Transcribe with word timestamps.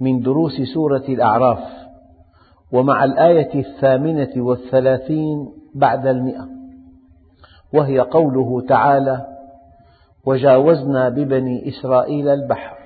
من 0.00 0.20
دروس 0.20 0.52
سورة 0.74 1.04
الأعراف 1.08 1.88
ومع 2.72 3.04
الآية 3.04 3.60
الثامنة 3.60 4.32
والثلاثين 4.36 5.48
بعد 5.74 6.06
المئة 6.06 6.48
وهي 7.74 8.00
قوله 8.00 8.66
تعالى 8.68 9.26
وجاوزنا 10.26 11.08
ببني 11.08 11.68
إسرائيل 11.68 12.28
البحر 12.28 12.78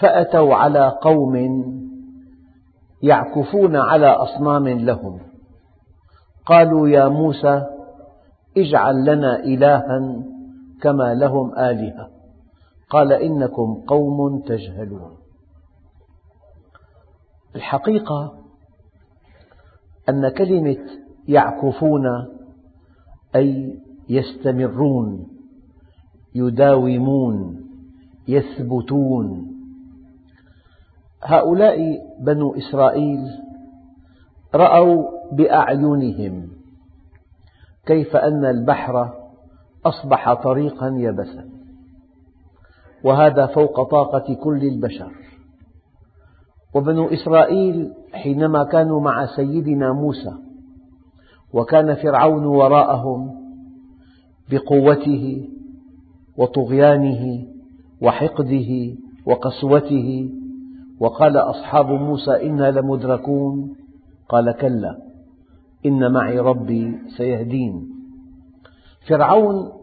فأتوا 0.00 0.54
على 0.54 0.98
قوم 1.02 1.36
يعكفون 3.02 3.76
على 3.76 4.06
أصنام 4.06 4.68
لهم 4.68 5.20
قالوا 6.46 6.88
يا 6.88 7.08
موسى 7.08 7.66
اجعل 8.56 9.04
لنا 9.04 9.38
إلها 9.38 10.00
كما 10.82 11.14
لهم 11.14 11.58
آلهة. 11.58 12.08
قال 12.90 13.12
إنكم 13.12 13.74
قوم 13.86 14.40
تجهلون. 14.40 15.16
الحقيقة 17.56 18.38
أن 20.08 20.28
كلمة 20.28 20.86
يعكفون 21.28 22.06
أي 23.36 23.78
يستمرون 24.08 25.28
يداومون 26.34 27.64
يثبتون. 28.28 29.50
هؤلاء 31.22 31.78
بنو 32.20 32.54
إسرائيل 32.54 33.20
رأوا 34.54 35.20
بأعينهم 35.32 36.48
كيف 37.86 38.16
أن 38.16 38.44
البحر 38.44 39.12
أصبح 39.86 40.32
طريقا 40.34 40.88
يبسا 40.96 41.59
وهذا 43.04 43.46
فوق 43.46 43.82
طاقة 43.82 44.34
كل 44.34 44.62
البشر. 44.62 45.12
وبنو 46.74 47.06
إسرائيل 47.06 47.92
حينما 48.12 48.64
كانوا 48.64 49.00
مع 49.00 49.26
سيدنا 49.26 49.92
موسى 49.92 50.32
وكان 51.52 51.94
فرعون 51.94 52.46
وراءهم 52.46 53.40
بقوته 54.50 55.48
وطغيانه 56.36 57.46
وحقده 58.02 58.94
وقسوته 59.26 60.30
وقال 61.00 61.36
أصحاب 61.36 61.86
موسى 61.86 62.46
إنا 62.46 62.70
لمدركون. 62.70 63.76
قال 64.28 64.52
كلا 64.52 64.98
إن 65.86 66.12
معي 66.12 66.38
ربي 66.38 66.98
سيهدين. 67.16 67.88
فرعون 69.08 69.79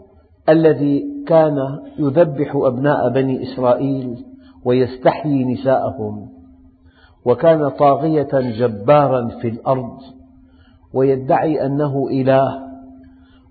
الذي 0.49 1.23
كان 1.27 1.79
يذبح 1.99 2.55
أبناء 2.55 3.09
بني 3.09 3.43
إسرائيل 3.43 4.25
ويستحيي 4.65 5.45
نساءهم 5.45 6.29
وكان 7.25 7.69
طاغية 7.69 8.29
جبارا 8.33 9.27
في 9.41 9.47
الأرض 9.47 9.99
ويدعي 10.93 11.65
أنه 11.65 12.07
إله 12.11 12.67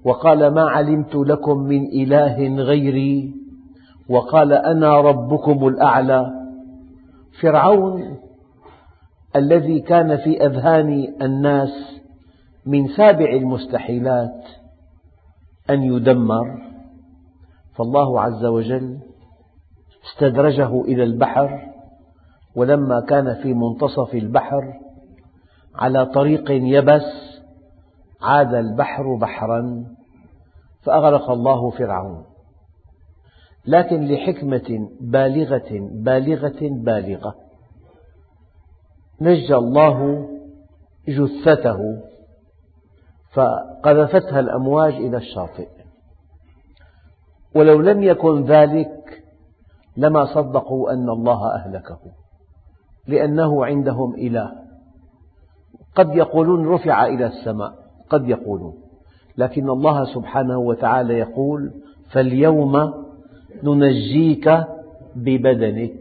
وقال 0.04 0.54
ما 0.54 0.62
علمت 0.62 1.14
لكم 1.14 1.58
من 1.58 1.86
إله 1.86 2.62
غيري؟ 2.62 3.34
وقال 4.08 4.52
أنا 4.52 5.00
ربكم 5.00 5.68
الأعلى. 5.68 6.32
فرعون 7.40 8.16
الذي 9.36 9.80
كان 9.80 10.16
في 10.16 10.46
أذهان 10.46 11.14
الناس 11.22 12.00
من 12.66 12.88
سابع 12.88 13.30
المستحيلات 13.30 14.44
أن 15.70 15.82
يدمر. 15.82 16.65
فالله 17.76 18.20
عز 18.20 18.44
وجل 18.44 18.98
استدرجه 20.04 20.80
إلى 20.80 21.02
البحر 21.02 21.72
ولما 22.56 23.00
كان 23.00 23.34
في 23.42 23.54
منتصف 23.54 24.14
البحر 24.14 24.72
على 25.74 26.06
طريق 26.06 26.50
يبس 26.50 27.36
عاد 28.22 28.54
البحر 28.54 29.14
بحرا 29.14 29.84
فأغرق 30.82 31.30
الله 31.30 31.70
فرعون. 31.70 32.24
لكن 33.66 34.08
لحكمة 34.08 34.88
بالغة 35.00 35.88
بالغة 35.92 36.58
بالغة 36.62 37.34
نجى 39.20 39.56
الله 39.56 40.28
جثته 41.08 41.78
فقذفتها 43.32 44.40
الأمواج 44.40 44.94
إلى 44.94 45.16
الشاطئ. 45.16 45.75
ولو 47.56 47.80
لم 47.80 48.02
يكن 48.02 48.44
ذلك 48.44 49.22
لما 49.96 50.24
صدقوا 50.34 50.92
أن 50.92 51.08
الله 51.08 51.54
أهلكه 51.54 51.98
لأنه 53.08 53.64
عندهم 53.64 54.14
إله. 54.14 54.52
قد 55.94 56.16
يقولون 56.16 56.68
رفع 56.68 57.06
إلى 57.06 57.26
السماء 57.26 57.72
قد 58.10 58.28
يقولون. 58.28 58.74
لكن 59.38 59.70
الله 59.70 60.04
سبحانه 60.04 60.58
وتعالى 60.58 61.18
يقول 61.18 61.70
فاليوم 62.10 62.94
ننجيك 63.62 64.64
ببدنك 65.16 65.92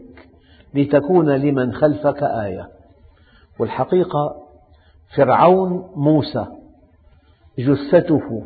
لتكون 0.74 1.30
لمن 1.30 1.72
خلفك 1.72 2.22
آية. 2.22 2.68
والحقيقة 3.58 4.36
فرعون 5.16 5.88
موسى 5.96 6.46
جثته 7.58 8.42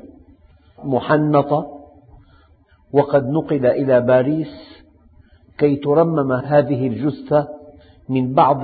محنطة 0.85 1.80
وقد 2.93 3.29
نقل 3.29 3.67
إلى 3.67 4.01
باريس 4.01 4.83
كي 5.59 5.77
ترمم 5.77 6.33
هذه 6.33 6.87
الجثة 6.87 7.49
من 8.09 8.33
بعض 8.35 8.63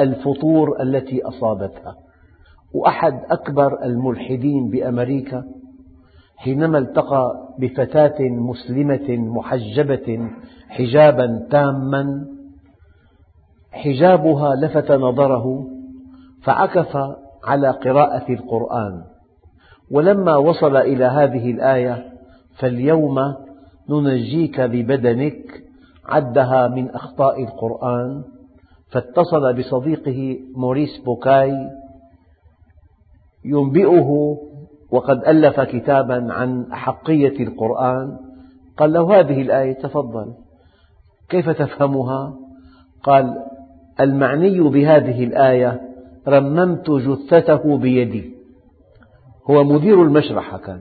الفطور 0.00 0.82
التي 0.82 1.22
أصابتها. 1.22 1.96
وأحد 2.74 3.20
أكبر 3.30 3.84
الملحدين 3.84 4.70
بأمريكا 4.70 5.44
حينما 6.36 6.78
التقى 6.78 7.32
بفتاة 7.58 8.20
مسلمة 8.20 9.10
محجبة 9.10 10.28
حجابا 10.68 11.46
تاما 11.50 12.26
حجابها 13.72 14.54
لفت 14.54 14.92
نظره 14.92 15.66
فعكف 16.42 16.96
على 17.44 17.70
قراءة 17.70 18.32
القرآن. 18.32 19.02
ولما 19.90 20.36
وصل 20.36 20.76
إلى 20.76 21.04
هذه 21.04 21.50
الآية 21.50 22.12
فاليوم 22.58 23.18
ننجيك 23.90 24.60
ببدنك 24.60 25.64
عدها 26.06 26.68
من 26.68 26.90
أخطاء 26.90 27.44
القرآن. 27.44 28.22
فاتصل 28.90 29.54
بصديقه 29.54 30.38
موريس 30.56 30.98
بوكاي 31.04 31.70
ينبئه 33.44 34.36
وقد 34.90 35.24
ألف 35.26 35.60
كتابا 35.60 36.32
عن 36.32 36.66
أحقية 36.72 37.44
القرآن. 37.44 38.16
قال 38.76 38.92
له 38.92 39.20
هذه 39.20 39.42
الآية 39.42 39.72
تفضل. 39.72 40.34
كيف 41.28 41.50
تفهمها؟ 41.50 42.34
قال 43.02 43.44
المعني 44.00 44.60
بهذه 44.60 45.24
الآية 45.24 45.80
رممت 46.28 46.90
جثته 46.90 47.78
بيدي. 47.78 48.34
هو 49.50 49.64
مدير 49.64 50.02
المشرحة 50.02 50.58
كان. 50.58 50.80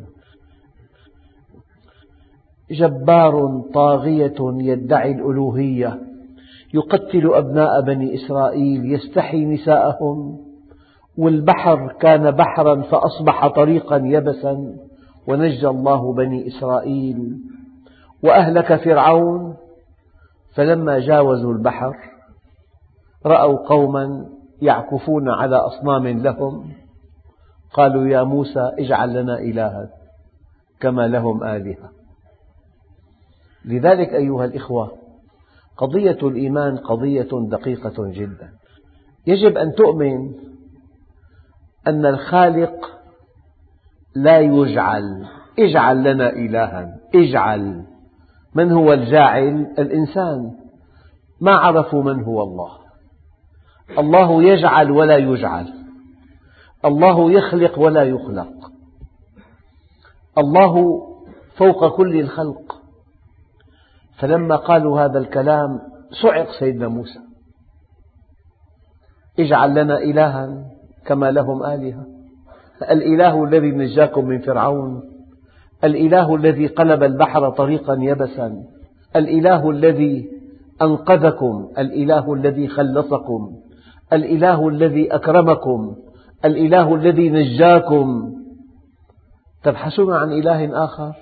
جبار 2.72 3.62
طاغية 3.74 4.36
يدعي 4.40 5.12
الألوهية 5.12 6.00
يقتل 6.74 7.34
أبناء 7.34 7.82
بني 7.82 8.16
إسرائيل 8.16 8.94
يستحيي 8.94 9.46
نساءهم 9.46 10.40
والبحر 11.18 11.94
كان 12.00 12.32
بحرا 12.32 12.82
فأصبح 12.82 13.48
طريقا 13.48 13.98
يبسا 13.98 14.76
ونجى 15.28 15.68
الله 15.68 16.14
بني 16.14 16.48
إسرائيل 16.48 17.38
وأهلك 18.24 18.76
فرعون 18.76 19.56
فلما 20.56 21.00
جاوزوا 21.00 21.54
البحر 21.54 21.96
رأوا 23.26 23.68
قوما 23.68 24.26
يعكفون 24.62 25.30
على 25.30 25.56
أصنام 25.56 26.08
لهم 26.08 26.72
قالوا 27.74 28.08
يا 28.08 28.24
موسى 28.24 28.72
اجعل 28.80 29.22
لنا 29.22 29.40
إلها 29.40 29.90
كما 30.80 31.08
لهم 31.08 31.44
آلهة. 31.44 31.90
لذلك 33.66 34.10
أيها 34.14 34.46
الإخوة 34.46 34.92
قضية 35.78 36.18
الإيمان 36.24 36.78
قضية 36.78 37.30
دقيقة 37.50 38.12
جدا. 38.12 38.50
يجب 39.28 39.58
أن 39.58 39.72
تؤمن 39.72 40.34
أن 41.88 42.06
الخالق 42.06 43.00
لا 44.16 44.40
يجعل 44.40 45.26
اجعل 45.60 46.04
لنا 46.04 46.30
إلها 46.30 47.00
اجعل 47.16 47.86
من 48.56 48.72
هو 48.72 48.94
الجاعل؟ 48.94 49.74
الإنسان. 49.80 50.52
ما 51.42 51.52
عرفوا 51.52 52.04
من 52.04 52.24
هو 52.24 52.44
الله؟ 52.44 52.72
الله 54.00 54.44
يجعل 54.44 54.92
ولا 54.92 55.18
يجعل. 55.18 55.74
الله 56.86 57.32
يخلق 57.32 57.80
ولا 57.80 58.04
يخلق. 58.04 58.72
الله 60.38 61.02
فوق 61.58 61.98
كل 61.98 62.20
الخلق. 62.20 62.83
فلما 64.18 64.56
قالوا 64.56 65.02
هذا 65.02 65.20
الكلام 65.20 65.80
صعق 66.22 66.48
سيدنا 66.60 66.88
موسى. 66.88 67.20
اجعل 69.40 69.76
لنا 69.76 69.98
إلها 69.98 70.66
كما 71.06 71.32
لهم 71.32 71.64
آلهة. 71.64 72.06
الإله 72.92 73.44
الذي 73.44 73.72
نجاكم 73.72 74.26
من 74.26 74.40
فرعون. 74.40 75.02
الإله 75.84 76.36
الذي 76.36 76.68
قلب 76.68 77.04
البحر 77.04 77.50
طريقا 77.50 77.98
يبسا. 78.00 78.64
الإله 79.16 79.70
الذي 79.70 80.30
أنقذكم. 80.82 81.70
الإله 81.78 82.34
الذي 82.34 82.68
خلصكم. 82.68 83.56
الإله 84.14 84.68
الذي 84.68 85.16
أكرمكم. 85.16 85.96
الإله 86.46 86.96
الذي 86.96 87.30
نجاكم. 87.30 88.34
تبحثون 89.64 90.14
عن 90.14 90.32
إله 90.32 90.84
آخر؟ 90.84 91.14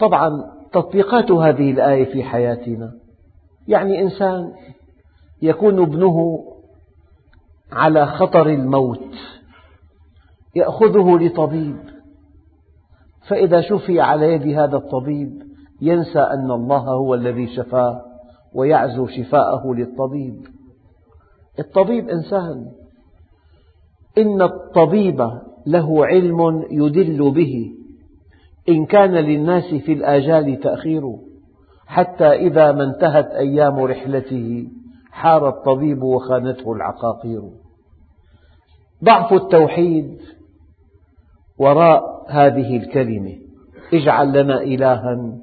طبعا 0.00 0.30
تطبيقات 0.72 1.30
هذه 1.30 1.70
الآية 1.70 2.12
في 2.12 2.24
حياتنا. 2.24 2.92
يعني 3.68 4.02
إنسان 4.02 4.52
يكون 5.42 5.82
ابنه 5.82 6.44
على 7.72 8.06
خطر 8.06 8.46
الموت 8.46 9.14
يأخذه 10.56 11.18
لطبيب 11.18 11.76
فإذا 13.28 13.60
شفي 13.60 14.00
على 14.00 14.32
يد 14.32 14.46
هذا 14.58 14.76
الطبيب 14.76 15.42
ينسى 15.82 16.18
أن 16.18 16.50
الله 16.50 16.78
هو 16.78 17.14
الذي 17.14 17.56
شفاه 17.56 18.04
ويعزو 18.54 19.06
شفاءه 19.06 19.74
للطبيب. 19.74 20.46
الطبيب 21.58 22.08
إنسان. 22.08 22.66
إن 24.18 24.42
الطبيب 24.42 25.30
له 25.66 26.06
علم 26.06 26.66
يدل 26.70 27.30
به. 27.30 27.81
إن 28.68 28.86
كان 28.86 29.10
للناس 29.10 29.74
في 29.74 29.92
الآجال 29.92 30.60
تأخير 30.60 31.02
حتى 31.86 32.26
إذا 32.26 32.72
ما 32.72 32.84
انتهت 32.84 33.26
أيام 33.26 33.78
رحلته 33.78 34.68
حار 35.10 35.48
الطبيب 35.48 36.02
وخانته 36.02 36.72
العقاقير. 36.72 37.42
ضعف 39.04 39.32
التوحيد 39.32 40.18
وراء 41.58 42.02
هذه 42.28 42.76
الكلمة. 42.76 43.38
اجعل 43.94 44.42
لنا 44.42 44.60
إلها 44.60 45.38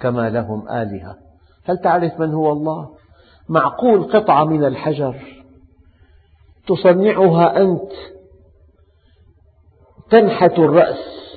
كما 0.00 0.30
لهم 0.30 0.68
آلهة. 0.68 1.16
هل 1.64 1.78
تعرف 1.78 2.20
من 2.20 2.34
هو 2.34 2.52
الله؟ 2.52 2.90
معقول 3.48 4.04
قطعة 4.04 4.44
من 4.44 4.64
الحجر. 4.64 5.42
تصنعها 6.66 7.60
أنت. 7.62 7.92
تنحت 10.10 10.58
الرأس. 10.58 11.31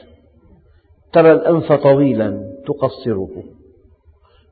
ترى 1.16 1.32
الأنف 1.32 1.74
طويلا 1.74 2.42
تقصره. 2.68 3.44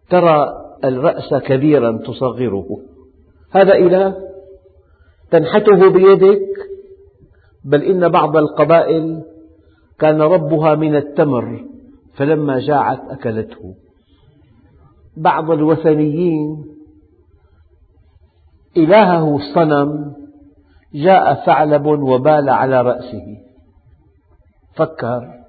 ترى 0.09 0.47
الرأس 0.83 1.33
كبيرا 1.33 1.97
تصغره. 1.97 2.67
هذا 3.51 3.73
إله 3.73 4.15
تنحته 5.31 5.89
بيدك 5.89 6.47
بل 7.65 7.83
إن 7.83 8.09
بعض 8.09 8.37
القبائل 8.37 9.23
كان 9.99 10.21
ربها 10.21 10.75
من 10.75 10.95
التمر 10.95 11.65
فلما 12.15 12.59
جاعت 12.59 12.99
أكلته. 13.09 13.75
بعض 15.17 15.51
الوثنيين 15.51 16.63
إلهه 18.77 19.35
الصنم 19.35 20.15
جاء 20.93 21.45
ثعلب 21.45 21.85
وبال 21.85 22.49
على 22.49 22.81
رأسه. 22.81 23.25
فكر. 24.75 25.42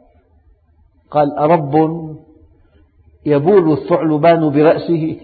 قال 1.15 1.39
أرب 1.39 1.75
يبول 3.27 3.73
الثعلبان 3.73 4.51
برأسه 4.51 5.17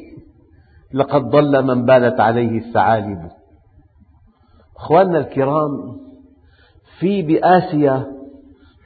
لقد 0.95 1.23
ضل 1.23 1.67
من 1.67 1.85
بالت 1.85 2.21
عليه 2.21 2.59
الثعالب. 2.59 3.31
أخواننا 4.77 5.19
الكرام 5.19 5.97
في 6.99 7.23
بآسيا 7.23 8.07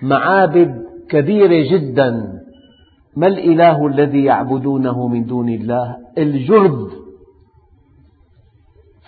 معابد 0.03 0.85
كبيرة 1.09 1.73
جدا 1.73 2.41
ما 3.17 3.27
الإله 3.27 3.87
الذي 3.87 4.25
يعبدونه 4.25 5.09
من 5.09 5.25
دون 5.25 5.49
الله؟ 5.49 5.97
الجرذ 6.19 6.91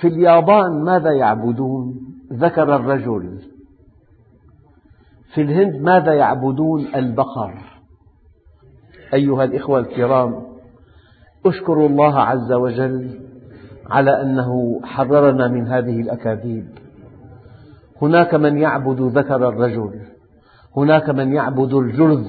في 0.01 0.09
اليابان 0.09 0.85
ماذا 0.85 1.13
يعبدون؟ 1.13 1.95
ذكر 2.33 2.77
الرجل. 2.77 3.39
في 5.35 5.43
الهند 5.43 5.83
ماذا 5.83 6.13
يعبدون؟ 6.13 6.87
البقر. 6.95 7.76
أيها 9.15 9.45
الإخوة 9.45 9.79
الكرام 9.79 10.43
أشكر 11.47 11.87
الله 11.87 12.19
عز 12.21 12.53
وجل 12.53 13.21
على 13.91 14.23
أنه 14.23 14.81
حررنا 14.85 15.49
من 15.49 15.69
هذه 15.69 16.01
الأكاذيب. 16.01 16.69
هناك 18.03 18.35
من 18.35 18.59
يعبد 18.59 19.01
ذكر 19.01 19.49
الرجل 19.49 20.01
هناك 20.77 21.11
من 21.11 21.33
يعبد 21.33 21.73
الجرذ 21.75 22.27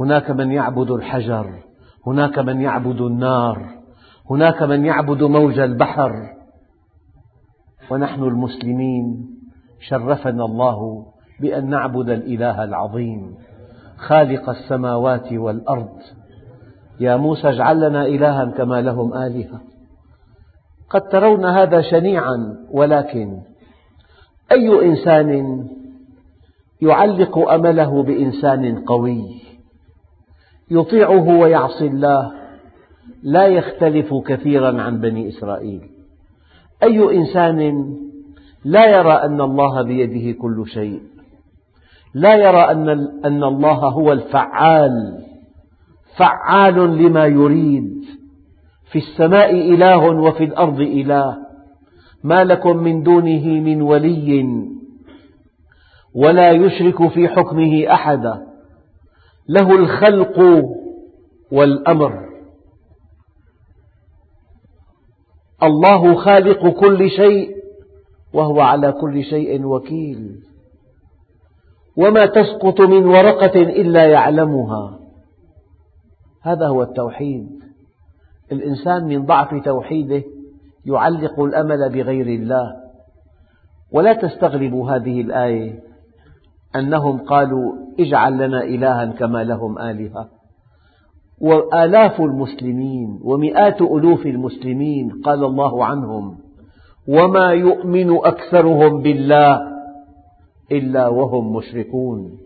هناك 0.00 0.30
من 0.30 0.52
يعبد 0.52 0.90
الحجر 0.90 1.50
هناك 2.06 2.38
من 2.38 2.60
يعبد 2.60 3.00
النار 3.00 3.66
هناك 4.30 4.62
من 4.62 4.84
يعبد 4.84 5.22
موج 5.22 5.58
البحر. 5.58 6.12
ونحن 7.90 8.22
المسلمين 8.22 9.26
شرفنا 9.80 10.44
الله 10.44 11.06
بأن 11.40 11.70
نعبد 11.70 12.10
الإله 12.10 12.64
العظيم. 12.64 13.34
خالق 13.98 14.48
السماوات 14.48 15.32
والأرض. 15.32 15.98
يا 17.00 17.16
موسى 17.16 17.48
اجعل 17.48 17.88
لنا 17.88 18.06
إلها 18.06 18.44
كما 18.44 18.80
لهم 18.80 19.14
آلهة. 19.14 19.60
قد 20.90 21.08
ترون 21.08 21.44
هذا 21.44 21.80
شنيعا 21.80 22.56
ولكن 22.70 23.38
أي 24.52 24.90
إنسان 24.90 25.60
يعلق 26.82 27.38
أمله 27.38 28.02
بإنسان 28.02 28.84
قوي؟ 28.84 29.22
يطيعه 30.70 31.28
ويعصي 31.28 31.86
الله. 31.86 32.32
لا 33.22 33.46
يختلف 33.46 34.14
كثيرا 34.14 34.82
عن 34.82 35.00
بني 35.00 35.28
إسرائيل. 35.28 35.80
أي 36.82 37.18
إنسان 37.18 37.86
لا 38.64 38.98
يرى 38.98 39.12
أن 39.12 39.40
الله 39.40 39.82
بيده 39.82 40.38
كل 40.38 40.66
شيء. 40.66 41.02
لا 42.16 42.34
يرى 42.34 42.70
أن, 42.70 42.88
أن 43.24 43.44
الله 43.44 43.88
هو 43.88 44.12
الفعال. 44.12 45.24
فعال 46.16 46.74
لما 46.74 47.26
يريد. 47.26 48.04
في 48.92 48.98
السماء 48.98 49.50
إله 49.50 50.10
وفي 50.10 50.44
الأرض 50.44 50.80
إله. 50.80 51.36
ما 52.24 52.44
لكم 52.44 52.76
من 52.76 53.02
دونه 53.02 53.46
من 53.46 53.82
ولي. 53.82 54.46
ولا 56.14 56.50
يشرك 56.50 57.08
في 57.08 57.28
حكمه 57.28 57.92
أحدا 57.92 58.46
له 59.48 59.74
الخلق 59.74 60.64
والأمر. 61.52 62.26
الله 65.62 66.14
خالق 66.14 66.68
كل 66.68 67.10
شيء. 67.10 67.56
وهو 68.32 68.60
على 68.60 68.92
كل 68.92 69.24
شيء 69.24 69.64
وكيل. 69.64 70.36
وما 71.98 72.26
تسقط 72.26 72.80
من 72.80 73.06
ورقة 73.06 73.60
إلا 73.62 74.04
يعلمها. 74.04 74.98
هذا 76.42 76.66
هو 76.66 76.82
التوحيد. 76.82 77.48
الإنسان 78.52 79.04
من 79.04 79.26
ضعف 79.26 79.64
توحيده 79.64 80.22
يعلق 80.86 81.40
الأمل 81.40 81.88
بغير 81.88 82.26
الله. 82.26 82.76
ولا 83.92 84.12
تستغربوا 84.12 84.90
هذه 84.90 85.20
الآية 85.20 85.80
أنهم 86.76 87.18
قالوا 87.18 87.72
اجعل 88.00 88.38
لنا 88.38 88.62
إلها 88.62 89.04
كما 89.04 89.44
لهم 89.44 89.78
آلهة. 89.78 90.28
وآلاف 91.40 92.20
المسلمين 92.20 93.18
ومئات 93.22 93.82
ألوف 93.82 94.26
المسلمين 94.26 95.20
قال 95.24 95.44
الله 95.44 95.84
عنهم 95.84 96.38
وما 97.08 97.50
يؤمن 97.50 98.16
أكثرهم 98.16 99.02
بالله 99.02 99.75
إلا 100.72 101.08
وهم 101.08 101.56
مشركون. 101.56 102.38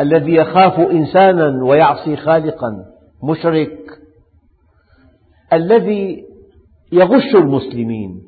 الذي 0.00 0.34
يخاف 0.34 0.80
إنسانا 0.80 1.64
ويعصي 1.64 2.16
خالقا 2.16 2.84
مشرك. 3.22 3.78
الذي 5.52 6.24
يغش 6.92 7.34
المسلمين. 7.34 8.22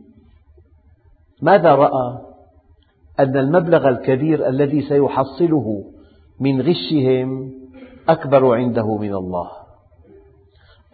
ماذا 1.42 1.74
رأى؟ 1.74 2.18
أن 3.20 3.36
المبلغ 3.36 3.88
الكبير 3.88 4.48
الذي 4.48 4.82
سيحصله 4.82 5.84
من 6.40 6.62
غشهم 6.62 7.52
أكبر 8.08 8.54
عنده 8.54 8.96
من 8.96 9.14
الله. 9.14 9.50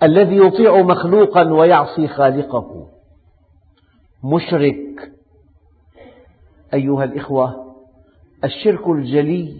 الذي 0.02 0.36
يطيع 0.36 0.82
مخلوقا 0.82 1.52
ويعصي 1.52 2.08
خالقه. 2.08 2.88
مشرك. 4.24 5.12
أيها 6.74 7.04
الإخوة 7.04 7.61
الشرك 8.44 8.88
الجلي 8.88 9.54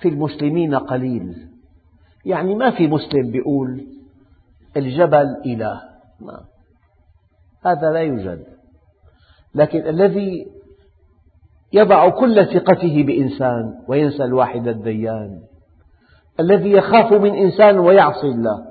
في 0.00 0.08
المسلمين 0.08 0.74
قليل. 0.74 1.48
يعني 2.24 2.54
ما 2.54 2.70
في 2.70 2.86
مسلم 2.86 3.34
يقول 3.34 3.86
الجبل 4.76 5.26
إله. 5.46 5.82
ما 6.20 6.44
هذا 7.66 7.90
لا 7.92 8.00
يوجد. 8.00 8.44
لكن 9.54 9.86
الذي 9.86 10.46
يضع 11.72 12.08
كل 12.08 12.46
ثقته 12.46 13.02
بإنسان 13.02 13.84
وينسى 13.88 14.24
الواحد 14.24 14.68
الديان. 14.68 15.42
الذي 16.40 16.70
يخاف 16.70 17.12
من 17.12 17.34
إنسان 17.34 17.78
ويعصي 17.78 18.26
الله. 18.26 18.66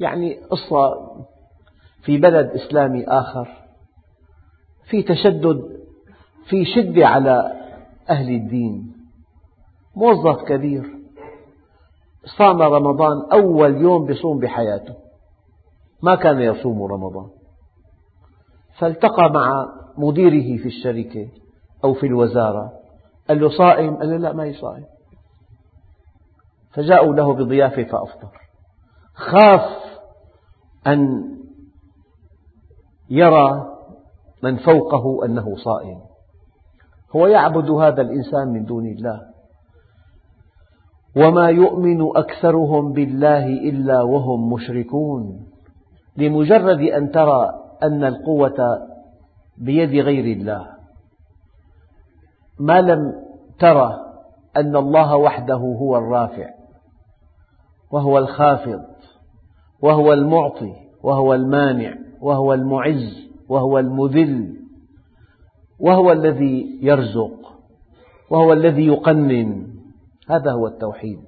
يعني 0.00 0.34
قصة 0.34 0.94
في 2.02 2.18
بلد 2.18 2.46
إسلامي 2.46 3.04
آخر. 3.04 3.48
في 4.84 5.02
تشدد 5.02 5.77
في 6.48 6.64
شدة 6.64 7.06
على 7.06 7.52
أهل 8.10 8.34
الدين. 8.34 8.94
موظف 9.96 10.42
كبير 10.42 10.98
صام 12.38 12.62
رمضان 12.62 13.32
أول 13.32 13.76
يوم 13.76 14.06
بصوم 14.06 14.38
بحياته. 14.38 14.94
ما 16.02 16.14
كان 16.14 16.40
يصوم 16.40 16.82
رمضان. 16.82 17.30
فالتقى 18.78 19.30
مع 19.30 19.66
مديره 19.98 20.62
في 20.62 20.66
الشركة 20.68 21.28
أو 21.84 21.94
في 21.94 22.06
الوزارة. 22.06 22.72
قال 23.28 23.40
له 23.40 23.48
صائم؟ 23.58 23.96
قال 23.96 24.10
له 24.10 24.16
لا 24.16 24.32
ما 24.32 24.52
صائم. 24.60 24.84
فجاءوا 26.72 27.14
له 27.14 27.34
بضيافة 27.34 27.84
فأفطر. 27.84 28.38
خاف 29.14 29.78
أن 30.86 31.22
يرى 33.10 33.66
من 34.42 34.56
فوقه 34.56 35.24
أنه 35.24 35.56
صائم. 35.56 36.07
هو 37.16 37.26
يعبد 37.26 37.70
هذا 37.70 38.02
الإنسان 38.02 38.48
من 38.48 38.64
دون 38.64 38.86
الله. 38.86 39.20
وما 41.16 41.48
يؤمن 41.50 42.16
أكثرهم 42.16 42.92
بالله 42.92 43.46
إلا 43.46 44.02
وهم 44.02 44.52
مشركون. 44.52 45.46
لمجرد 46.16 46.80
أن 46.80 47.10
ترى 47.10 47.50
أن 47.82 48.04
القوة 48.04 48.78
بيد 49.58 49.90
غير 50.04 50.36
الله. 50.36 50.66
ما 52.60 52.80
لم 52.80 53.12
ترى 53.58 53.96
أن 54.56 54.76
الله 54.76 55.16
وحده 55.16 55.54
هو 55.54 55.96
الرافع 55.96 56.50
وهو 57.90 58.18
الخافض 58.18 58.80
وهو 59.82 60.12
المعطي 60.12 60.72
وهو 61.02 61.34
المانع 61.34 61.94
وهو 62.20 62.54
المعز 62.54 63.28
وهو 63.48 63.78
المذل. 63.78 64.56
وهو 65.80 66.12
الذي 66.12 66.78
يرزق 66.82 67.52
وهو 68.30 68.52
الذي 68.52 68.86
يقنن 68.86 69.66
هذا 70.30 70.52
هو 70.52 70.66
التوحيد. 70.66 71.20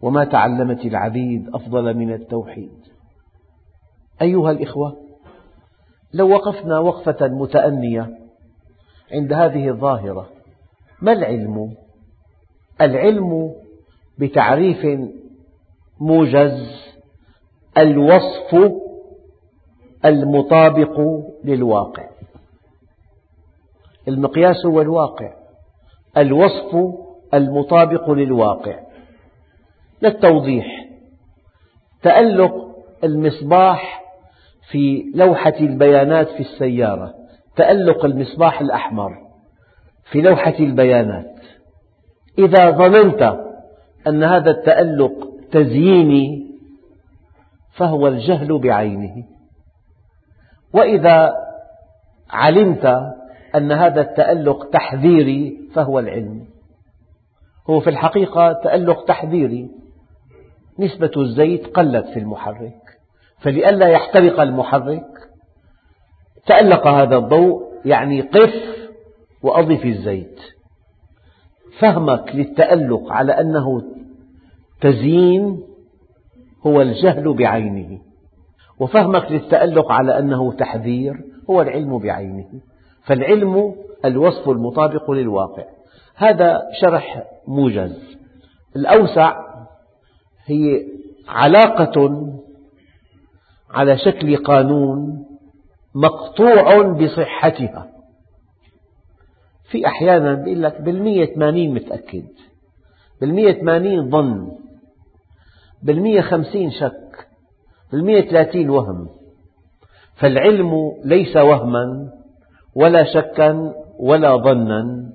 وما 0.00 0.24
تعلمت 0.24 0.84
العبيد 0.84 1.48
أفضل 1.54 1.94
من 1.94 2.12
التوحيد. 2.12 2.72
أيها 4.22 4.50
الإخوة 4.50 4.96
لو 6.14 6.30
وقفنا 6.30 6.78
وقفة 6.78 7.28
متأنية 7.28 8.18
عند 9.12 9.32
هذه 9.32 9.68
الظاهرة 9.68 10.28
ما 11.02 11.12
العلم؟ 11.12 11.74
العلم 12.80 13.54
بتعريف 14.18 15.00
موجز 16.00 16.92
الوصف 17.78 18.72
المطابق 20.04 21.00
للواقع. 21.44 22.08
المقياس 24.08 24.66
هو 24.66 24.80
الواقع 24.80 25.42
الوصف 26.16 26.76
المطابق 27.34 28.10
للواقع. 28.10 28.80
للتوضيح 30.02 30.66
تألق 32.02 32.54
المصباح 33.04 34.02
في 34.70 35.12
لوحة 35.14 35.54
البيانات 35.60 36.28
في 36.28 36.40
السيارة. 36.40 37.14
تألق 37.56 38.04
المصباح 38.04 38.60
الأحمر 38.60 39.10
في 40.10 40.20
لوحة 40.20 40.54
البيانات. 40.60 41.34
إذا 42.38 42.70
ظننت 42.70 43.38
أن 44.06 44.24
هذا 44.24 44.50
التألق 44.50 45.12
تزييني 45.52 46.46
فهو 47.72 48.08
الجهل 48.08 48.58
بعينه. 48.58 49.24
وإذا 50.74 51.32
علمت 52.30 53.12
أن 53.56 53.72
هذا 53.72 54.00
التألق 54.00 54.70
تحذيري 54.70 55.58
فهو 55.74 55.98
العلم. 55.98 56.44
هو 57.70 57.80
في 57.80 57.90
الحقيقة 57.90 58.52
تألق 58.52 59.04
تحذيري. 59.04 59.70
نسبة 60.78 61.10
الزيت 61.16 61.66
قلت 61.66 62.06
في 62.06 62.18
المحرك. 62.18 62.80
فلئلا 63.38 63.88
يحترق 63.88 64.40
المحرك. 64.40 65.06
تألق 66.46 66.86
هذا 66.86 67.16
الضوء 67.16 67.62
يعني 67.84 68.20
قف 68.20 68.54
وأضف 69.42 69.84
الزيت. 69.84 70.40
فهمك 71.78 72.34
للتألق 72.34 73.12
على 73.12 73.32
أنه 73.32 73.82
تزيين 74.80 75.62
هو 76.66 76.82
الجهل 76.82 77.34
بعينه. 77.34 78.00
وفهمك 78.80 79.32
للتألق 79.32 79.92
على 79.92 80.18
أنه 80.18 80.52
تحذير 80.52 81.14
هو 81.50 81.62
العلم 81.62 81.98
بعينه. 81.98 82.60
فالعلم 83.04 83.74
الوصف 84.04 84.48
المطابق 84.48 85.10
للواقع. 85.10 85.64
هذا 86.16 86.62
شرح 86.80 87.24
موجز. 87.46 88.16
الأوسع 88.76 89.42
هي 90.46 90.86
علاقة 91.28 92.26
على 93.70 93.98
شكل 93.98 94.36
قانون 94.36 95.26
مقطوع 95.94 96.82
بصحتها. 96.82 97.88
في 99.70 99.86
أحيانا 99.86 100.42
يقول 100.46 100.62
لك 100.62 100.80
بالمية 100.80 101.34
ثمانين 101.34 101.74
متأكد. 101.74 102.24
بالمية 103.20 103.52
ثمانين 103.52 104.10
ظن. 104.10 104.52
بالمية 105.82 106.20
خمسين 106.20 106.70
شك. 106.70 107.28
بالمية 107.92 108.20
ثلاثين 108.20 108.70
وهم. 108.70 109.08
فالعلم 110.14 110.92
ليس 111.04 111.36
وهما. 111.36 112.12
ولا 112.76 113.04
شكا 113.04 113.74
ولا 113.98 114.36
ظنا. 114.36 115.12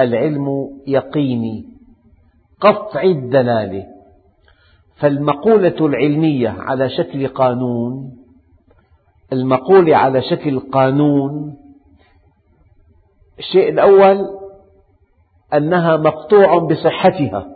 العلم 0.00 0.46
يقيني 0.86 1.64
قطع 2.60 3.02
الدلالة. 3.02 3.86
فالمقولة 4.96 5.86
العلمية 5.86 6.48
على 6.48 6.88
شكل 6.90 7.28
قانون 7.28 8.16
المقولة 9.32 9.96
على 9.96 10.22
شكل 10.22 10.60
قانون 10.60 11.56
الشيء 13.38 13.68
الأول 13.68 14.26
أنها 15.54 15.96
مقطوع 15.96 16.58
بصحتها 16.58 17.46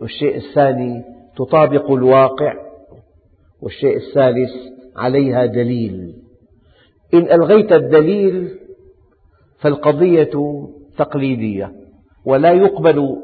والشيء 0.00 0.36
الثاني 0.36 1.04
تطابق 1.36 1.90
الواقع 1.90 2.54
والشيء 3.62 3.96
الثالث 3.96 4.50
عليها 4.96 5.46
دليل. 5.46 6.21
إن 7.14 7.20
ألغيت 7.20 7.72
الدليل 7.72 8.48
فالقضية 9.58 10.30
تقليدية 10.98 11.72
ولا 12.24 12.52
يقبل 12.52 13.16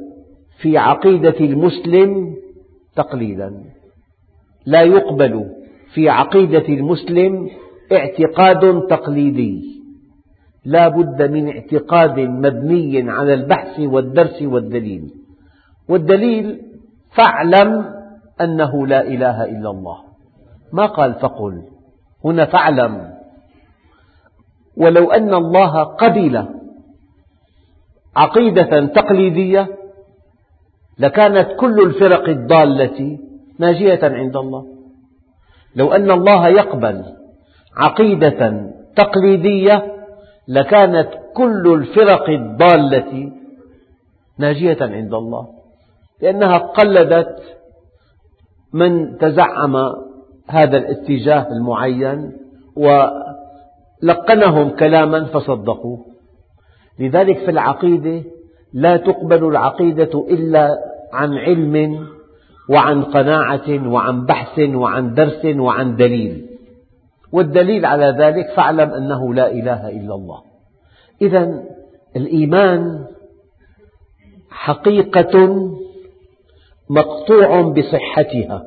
في 0.61 0.79
عقيدة 0.79 1.41
المسلم 1.41 2.37
تقليدا. 2.97 3.65
لا 4.67 4.83
يقبل 4.83 5.45
في 5.95 6.09
عقيدة 6.09 6.69
المسلم 6.69 7.51
اعتقاد 7.93 8.87
تقليدي. 8.87 9.79
لا 10.65 10.89
بد 10.89 11.23
من 11.31 11.49
اعتقاد 11.49 12.19
مبني 12.19 13.11
على 13.11 13.35
البحث 13.35 13.81
والدرس 13.81 14.43
والدليل. 14.43 15.11
والدليل 15.89 16.61
فاعلم 17.17 17.85
أنه 18.41 18.87
لا 18.87 19.03
إله 19.03 19.45
إلا 19.45 19.71
الله. 19.71 19.99
ما 20.73 20.87
قال 20.87 21.15
فقل. 21.15 21.63
هنا 22.25 22.45
فاعلم. 22.45 23.18
ولو 24.79 25.11
أن 25.13 25.35
الله 25.35 25.83
قبل 25.83 26.49
عقيدة 28.17 28.87
تقليدية 28.87 29.69
لكانت 30.99 31.49
كل 31.61 31.83
الفرق 31.83 32.29
الضالة 32.29 33.19
ناجية 33.59 34.01
عند 34.03 34.37
الله. 34.37 34.65
لو 35.77 35.93
أن 35.93 36.11
الله 36.11 36.49
يقبل 36.49 37.05
عقيدة 37.77 38.71
تقليدية 38.97 39.95
لكانت 40.49 41.09
كل 41.35 41.75
الفرق 41.75 42.29
الضالة 42.31 43.33
ناجية 44.39 44.79
عند 44.81 45.15
الله. 45.15 45.47
لأنها 46.23 46.59
قلدت 46.59 47.43
من 48.73 49.19
تزعم 49.19 49.77
هذا 50.49 50.77
الاتجاه 50.77 51.47
المعين 51.49 52.33
ولقنهم 54.03 54.71
كلاما 54.71 55.25
فصدقوه 55.25 56.05
لذلك 56.99 57.39
في 57.39 57.51
العقيدة 57.51 58.23
لا 58.73 58.97
تقبل 58.97 59.45
العقيدة 59.45 60.27
إلا 60.31 60.79
عن 61.13 61.35
علم 61.35 62.07
وعن 62.71 63.03
قناعة 63.03 63.89
وعن 63.89 64.25
بحث 64.25 64.59
وعن 64.59 65.15
درس 65.15 65.45
وعن 65.45 65.97
دليل. 65.97 66.47
والدليل 67.33 67.87
على 67.87 68.17
ذلك 68.19 68.51
فاعلم 68.57 68.91
أنه 68.91 69.35
لا 69.35 69.51
إله 69.51 69.89
إلا 69.89 70.15
الله. 70.15 70.43
إذا 71.23 71.65
الإيمان 72.17 73.07
حقيقة 74.51 75.49
مقطوع 76.91 77.61
بصحتها 77.61 78.63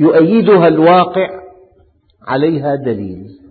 يؤيدها 0.00 0.68
الواقع 0.68 1.30
عليها 2.28 2.74
دليل. 2.74 3.45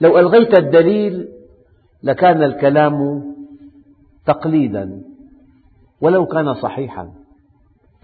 لو 0.00 0.18
ألغيت 0.18 0.58
الدليل 0.58 1.28
لكان 2.02 2.42
الكلام 2.42 3.22
تقليدا 4.26 5.02
ولو 6.00 6.26
كان 6.26 6.54
صحيحا. 6.54 7.12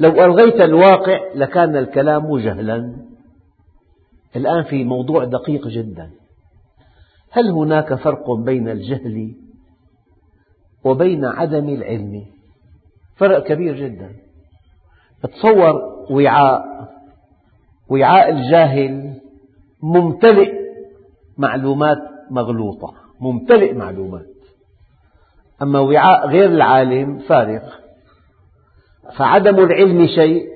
لو 0.00 0.10
ألغيت 0.10 0.60
الواقع 0.60 1.20
لكان 1.34 1.76
الكلام 1.76 2.38
جهلا. 2.38 2.96
الآن 4.36 4.62
في 4.62 4.84
موضوع 4.84 5.24
دقيق 5.24 5.68
جدا. 5.68 6.10
هل 7.30 7.50
هناك 7.50 7.94
فرق 7.94 8.30
بين 8.30 8.68
الجهل 8.68 9.34
وبين 10.84 11.24
عدم 11.24 11.68
العلم؟ 11.68 12.24
فرق 13.16 13.46
كبير 13.46 13.76
جدا. 13.76 14.10
تصور 15.22 15.82
وعاء 16.10 16.64
وعاء 17.88 18.30
الجاهل 18.30 19.20
ممتلئ 19.82 20.59
معلومات 21.40 21.98
مغلوطة 22.30 22.94
ممتلئ 23.20 23.72
معلومات. 23.72 24.26
أما 25.62 25.78
وعاء 25.80 26.28
غير 26.28 26.46
العالم 26.46 27.18
فارغ 27.18 27.62
فعدم 29.16 29.58
العلم 29.58 30.06
شيء 30.06 30.48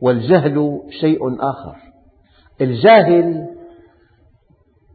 والجهل 0.00 0.80
شيء 1.00 1.18
آخر. 1.40 1.76
الجاهل 2.60 3.48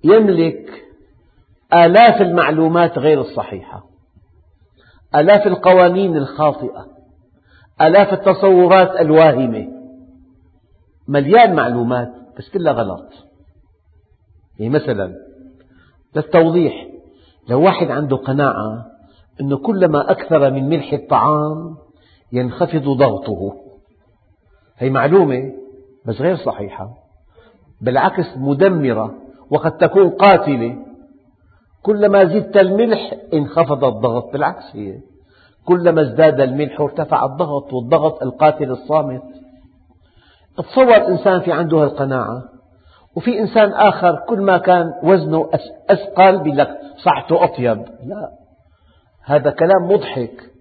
يملك 0.03 0.83
آلاف 1.73 2.21
المعلومات 2.21 2.97
غير 2.97 3.21
الصحيحة 3.21 3.83
آلاف 5.15 5.47
القوانين 5.47 6.17
الخاطئة 6.17 6.85
آلاف 7.81 8.13
التصورات 8.13 8.99
الواهمة. 8.99 9.67
مليان 11.07 11.55
معلومات 11.55 12.11
بس 12.37 12.49
كلها 12.49 12.73
غلط. 12.73 13.24
يعني 14.59 14.73
مثلا 14.73 15.13
للتوضيح 16.15 16.87
لو 17.49 17.61
واحد 17.61 17.91
عنده 17.91 18.17
قناعة 18.17 18.85
أنه 19.41 19.57
كلما 19.57 20.11
أكثر 20.11 20.51
من 20.51 20.69
ملح 20.69 20.93
الطعام 20.93 21.75
ينخفض 22.31 22.83
ضغطه. 22.83 23.55
هي 24.77 24.89
معلومة 24.89 25.53
بس 26.05 26.21
غير 26.21 26.35
صحيحة. 26.35 26.89
بالعكس 27.81 28.37
مدمرة 28.37 29.13
وقد 29.49 29.77
تكون 29.77 30.09
قاتلة. 30.09 30.85
كلما 31.83 32.25
زدت 32.25 32.57
الملح 32.57 33.15
انخفض 33.33 33.85
الضغط. 33.85 34.33
بالعكس 34.33 34.75
هي. 34.75 34.99
كلما 35.65 36.01
ازداد 36.01 36.39
الملح 36.39 36.81
ارتفع 36.81 37.25
الضغط 37.25 37.73
والضغط 37.73 38.23
القاتل 38.23 38.71
الصامت. 38.71 39.23
تصور 40.57 41.07
إنسان 41.07 41.39
في 41.39 41.51
عنده 41.51 41.83
القناعة 41.83 42.43
وفي 43.15 43.39
إنسان 43.39 43.71
آخر 43.71 44.25
كل 44.29 44.41
ما 44.41 44.57
كان 44.57 44.85
وزنه 45.03 45.49
أثقل 45.89 46.43
بيقول 46.43 46.57
لك 46.57 46.69
صحته 47.05 47.43
أطيب. 47.43 47.77
لا. 48.05 48.31
هذا 49.25 49.51
كلام 49.51 49.91
مضحك. 49.91 50.51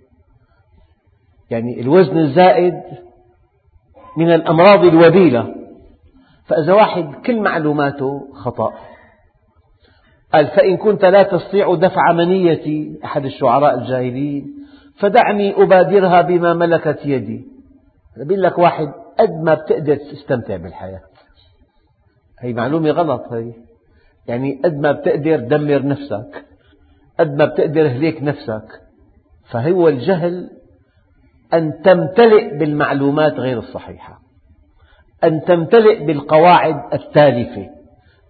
يعني 1.51 1.81
الوزن 1.81 2.19
الزائد 2.19 2.75
من 4.17 4.31
الأمراض 4.35 4.85
الوبيلة. 4.85 5.55
فإذا 6.47 6.73
واحد 6.73 7.15
كل 7.27 7.41
معلوماته 7.41 8.33
خطأ. 8.35 8.73
قال 10.33 10.47
فإن 10.47 10.77
كنت 10.77 11.05
لا 11.05 11.23
تستطيع 11.23 11.75
دفع 11.75 12.13
منيتي 12.13 13.01
أحد 13.05 13.25
الشعراء 13.25 13.75
الجاهليين 13.75 14.55
فدعني 14.99 15.63
أبادرها 15.63 16.23
بما 16.23 16.55
ملكت 16.55 16.99
يدي. 17.05 17.45
بيقول 18.17 18.43
لك 18.43 18.59
واحد 18.59 18.87
قد 19.19 19.31
ما 19.31 19.55
بتقدر 19.55 19.97
تستمتع 19.97 20.57
بالحياة. 20.57 21.01
هي 22.45 22.53
معلومة 22.53 22.91
غلط 22.91 23.33
هي. 23.33 23.53
يعني 24.27 24.61
قد 24.65 24.79
ما 24.79 24.93
بتقدر 24.93 25.37
دمر 25.37 25.87
نفسك 25.87 26.45
قد 27.21 27.35
ما 27.35 27.45
بتقدر 27.45 27.87
هليك 27.87 28.23
نفسك. 28.23 28.67
فهو 29.51 29.89
الجهل 29.89 30.51
أن 31.55 31.83
تمتلئ 31.85 32.59
بالمعلومات 32.59 33.33
غير 33.33 33.59
الصحيحة 33.59 34.19
أن 35.25 35.45
تمتلئ 35.45 36.05
بالقواعد 36.05 36.95
التالفة 36.95 37.67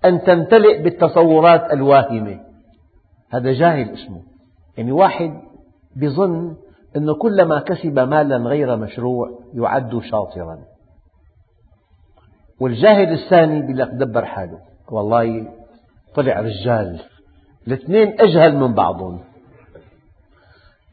أن 0.04 0.22
تمتلئ 0.22 0.82
بالتصورات 0.82 1.72
الواهمة. 1.72 2.40
هذا 3.30 3.52
جاهل 3.52 3.90
اسمه. 3.90 4.22
يعني 4.76 4.92
واحد 4.92 5.30
بظن 5.96 6.56
أنه 6.96 7.14
كلما 7.14 7.60
كسب 7.60 7.98
مالا 7.98 8.36
غير 8.36 8.76
مشروع 8.76 9.40
يعد 9.54 9.98
شاطرا. 9.98 10.73
والجاهل 12.60 13.12
الثاني 13.12 13.60
بيقول 13.60 13.78
لك 13.78 13.88
دبر 13.88 14.24
حاله. 14.24 14.58
والله 14.90 15.48
طلع 16.14 16.40
رجال 16.40 17.00
الاثنين 17.66 18.20
أجهل 18.20 18.56
من 18.56 18.74
بعضهم. 18.74 19.20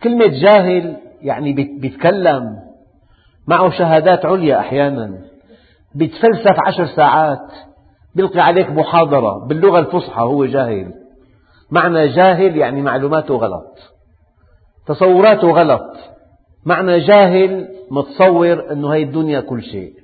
كلمة 0.03 0.27
جاهل 0.27 0.97
يعني 1.21 1.53
بيتكلم 1.53 2.43
معه 3.47 3.69
شهادات 3.69 4.25
عليا 4.25 4.59
أحيانا. 4.59 5.21
بيتفلسف 5.95 6.55
عشر 6.67 6.85
ساعات 6.85 7.51
بيلقي 8.15 8.39
عليك 8.39 8.69
محاضرة 8.69 9.47
باللغة 9.47 9.79
الفصحى 9.79 10.21
هو 10.21 10.45
جاهل. 10.45 10.93
معنى 11.71 12.07
جاهل 12.07 12.57
يعني 12.57 12.81
معلوماته 12.81 13.35
غلط 13.35 13.77
تصوراته 14.87 15.51
غلط. 15.51 15.97
معنى 16.65 16.99
جاهل 16.99 17.69
متصور 17.91 18.71
أنه 18.71 18.93
هي 18.93 19.03
الدنيا 19.03 19.39
كل 19.39 19.63
شيء. 19.63 20.00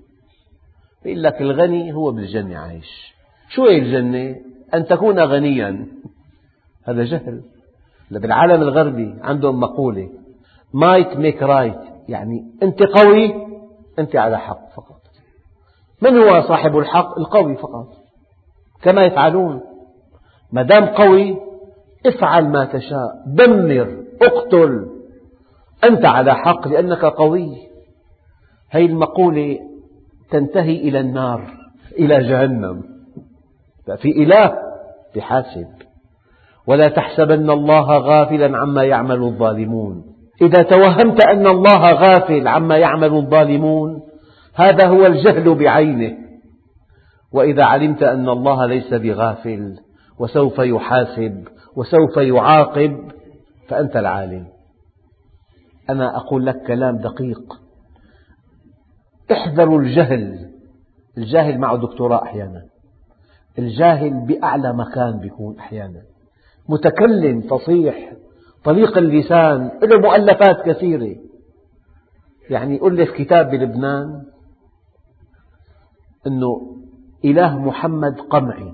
يقول 1.07 1.23
لك 1.23 1.41
الغني 1.41 1.93
هو 1.93 2.11
بالجنة 2.11 2.57
عايش. 2.57 3.13
شو 3.49 3.65
هي 3.65 3.77
الجنة؟ 3.77 4.35
أن 4.73 4.85
تكون 4.85 5.19
غنيا. 5.19 5.87
هذا 6.85 7.03
جهل. 7.03 7.41
بالعالم 8.11 8.61
الغربي 8.61 9.15
عندهم 9.21 9.59
مقولة 9.59 10.09
might 10.73 11.17
makes 11.17 11.43
right 11.43 11.79
يعني 12.09 12.51
أنت 12.63 12.83
قوي 12.83 13.33
أنت 13.99 14.15
على 14.15 14.39
حق 14.39 14.69
فقط. 14.75 15.01
من 16.01 16.17
هو 16.17 16.41
صاحب 16.41 16.77
الحق؟ 16.77 17.19
القوي 17.19 17.55
فقط. 17.55 17.87
كما 18.81 19.05
يفعلون. 19.05 19.61
ما 20.51 20.61
دام 20.61 20.85
قوي 20.85 21.37
افعل 22.05 22.49
ما 22.49 22.65
تشاء. 22.65 23.23
دمر 23.27 24.03
اقتل. 24.21 24.87
أنت 25.83 26.05
على 26.05 26.35
حق 26.35 26.67
لأنك 26.67 27.05
قوي. 27.05 27.67
هذه 28.69 28.85
المقولة 28.85 29.59
تنتهي 30.31 30.77
إلى 30.77 30.99
النار. 30.99 31.53
إلى 31.99 32.19
جهنم. 32.19 32.83
في 33.97 34.09
إله 34.23 34.53
بحاسب. 35.15 35.67
ولا 36.67 36.89
تحسبن 36.89 37.49
الله 37.49 37.97
غافلا 37.97 38.57
عما 38.57 38.83
يعمل 38.83 39.23
الظالمون. 39.23 40.03
إذا 40.41 40.63
توهمت 40.63 41.25
أن 41.25 41.47
الله 41.47 41.93
غافل 41.93 42.47
عما 42.47 42.77
يعمل 42.77 43.13
الظالمون 43.13 44.01
هذا 44.55 44.87
هو 44.87 45.05
الجهل 45.05 45.55
بعينه. 45.55 46.17
وإذا 47.33 47.63
علمت 47.63 48.03
أن 48.03 48.29
الله 48.29 48.65
ليس 48.65 48.93
بغافل 48.93 49.75
وسوف 50.19 50.59
يحاسب 50.59 51.47
وسوف 51.77 52.17
يعاقب 52.17 53.11
فأنت 53.69 53.97
العالم. 53.97 54.47
أنا 55.89 56.17
أقول 56.17 56.45
لك 56.45 56.55
كلام 56.67 56.97
دقيق. 56.97 57.66
احذروا 59.31 59.79
الجهل. 59.81 60.51
الجاهل 61.17 61.57
معه 61.57 61.77
دكتوراه 61.77 62.23
أحيانا. 62.23 62.63
الجاهل 63.59 64.25
بأعلى 64.25 64.73
مكان 64.73 65.19
بيكون 65.19 65.59
أحيانا. 65.59 66.01
متكلم 66.69 67.41
فصيح 67.41 68.13
طليق 68.63 68.97
اللسان 68.97 69.71
له 69.83 69.99
مؤلفات 69.99 70.61
كثيرة. 70.65 71.15
يعني 72.49 72.87
ألف 72.87 73.11
كتاب 73.11 73.49
بلبنان 73.49 74.23
أنه 76.27 76.77
إله 77.25 77.59
محمد 77.59 78.19
قمعي. 78.19 78.73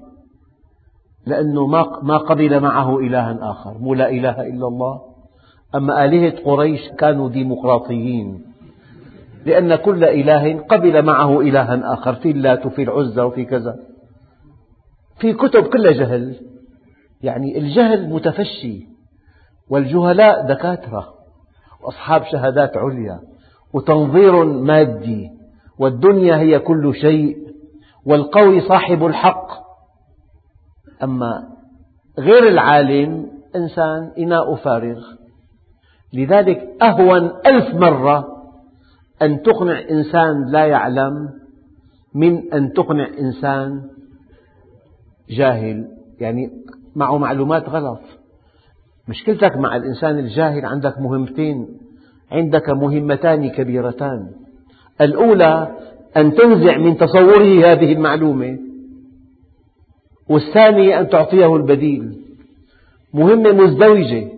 لأنه 1.25 1.67
ما 2.03 2.17
قبل 2.17 2.59
معه 2.59 2.99
إلها 2.99 3.37
آخر. 3.41 3.77
مو 3.77 3.93
لا 3.93 4.09
إله 4.09 4.41
إلا 4.41 4.67
الله. 4.67 5.01
أما 5.75 6.05
آلهة 6.05 6.43
قريش 6.43 6.89
كانوا 6.99 7.29
ديمقراطيين. 7.29 8.52
لأن 9.45 9.75
كل 9.75 10.03
إله 10.03 10.59
قبل 10.59 11.05
معه 11.05 11.41
إلها 11.41 11.93
آخر 11.93 12.15
في 12.15 12.31
اللات 12.31 12.65
وفي 12.65 12.83
العزى 12.83 13.21
وفي 13.21 13.45
كذا. 13.45 13.75
في 15.19 15.33
كتب 15.33 15.63
كلها 15.63 15.91
جهل. 15.91 16.35
يعني 17.21 17.57
الجهل 17.57 18.09
متفشي. 18.09 18.87
والجهلاء 19.69 20.47
دكاترة. 20.47 21.13
وأصحاب 21.83 22.23
شهادات 22.23 22.77
عليا. 22.77 23.19
وتنظير 23.73 24.45
مادي. 24.45 25.29
والدنيا 25.79 26.37
هي 26.37 26.59
كل 26.59 26.95
شيء. 26.95 27.37
والقوي 28.05 28.61
صاحب 28.61 29.05
الحق. 29.05 29.47
أما 31.03 31.43
غير 32.19 32.47
العالم 32.47 33.31
إنسان 33.55 34.11
إناء 34.17 34.55
فارغ. 34.55 34.99
لذلك 36.13 36.83
أهون 36.83 37.31
ألف 37.47 37.75
مرة 37.75 38.32
أن 39.23 39.41
تقنع 39.41 39.79
إنسان 39.91 40.45
لا 40.51 40.65
يعلم 40.65 41.29
من 42.15 42.53
أن 42.53 42.73
تقنع 42.73 43.07
إنسان 43.19 43.81
جاهل 45.29 45.87
يعني 46.19 46.49
معه 46.95 47.17
معلومات 47.17 47.69
غلط. 47.69 48.01
مشكلتك 49.07 49.57
مع 49.57 49.75
الإنسان 49.75 50.19
الجاهل 50.19 50.65
عندك 50.65 50.99
مهمتين 50.99 51.67
عندك 52.31 52.69
مهمتان 52.69 53.49
كبيرتان. 53.49 54.29
الأولى 55.01 55.77
أن 56.17 56.33
تنزع 56.33 56.77
من 56.77 56.97
تصوره 56.97 57.71
هذه 57.71 57.93
المعلومة 57.93 58.57
والثانية 60.29 60.99
أن 60.99 61.09
تعطيه 61.09 61.55
البديل. 61.55 62.23
مهمة 63.13 63.51
مزدوجة 63.51 64.29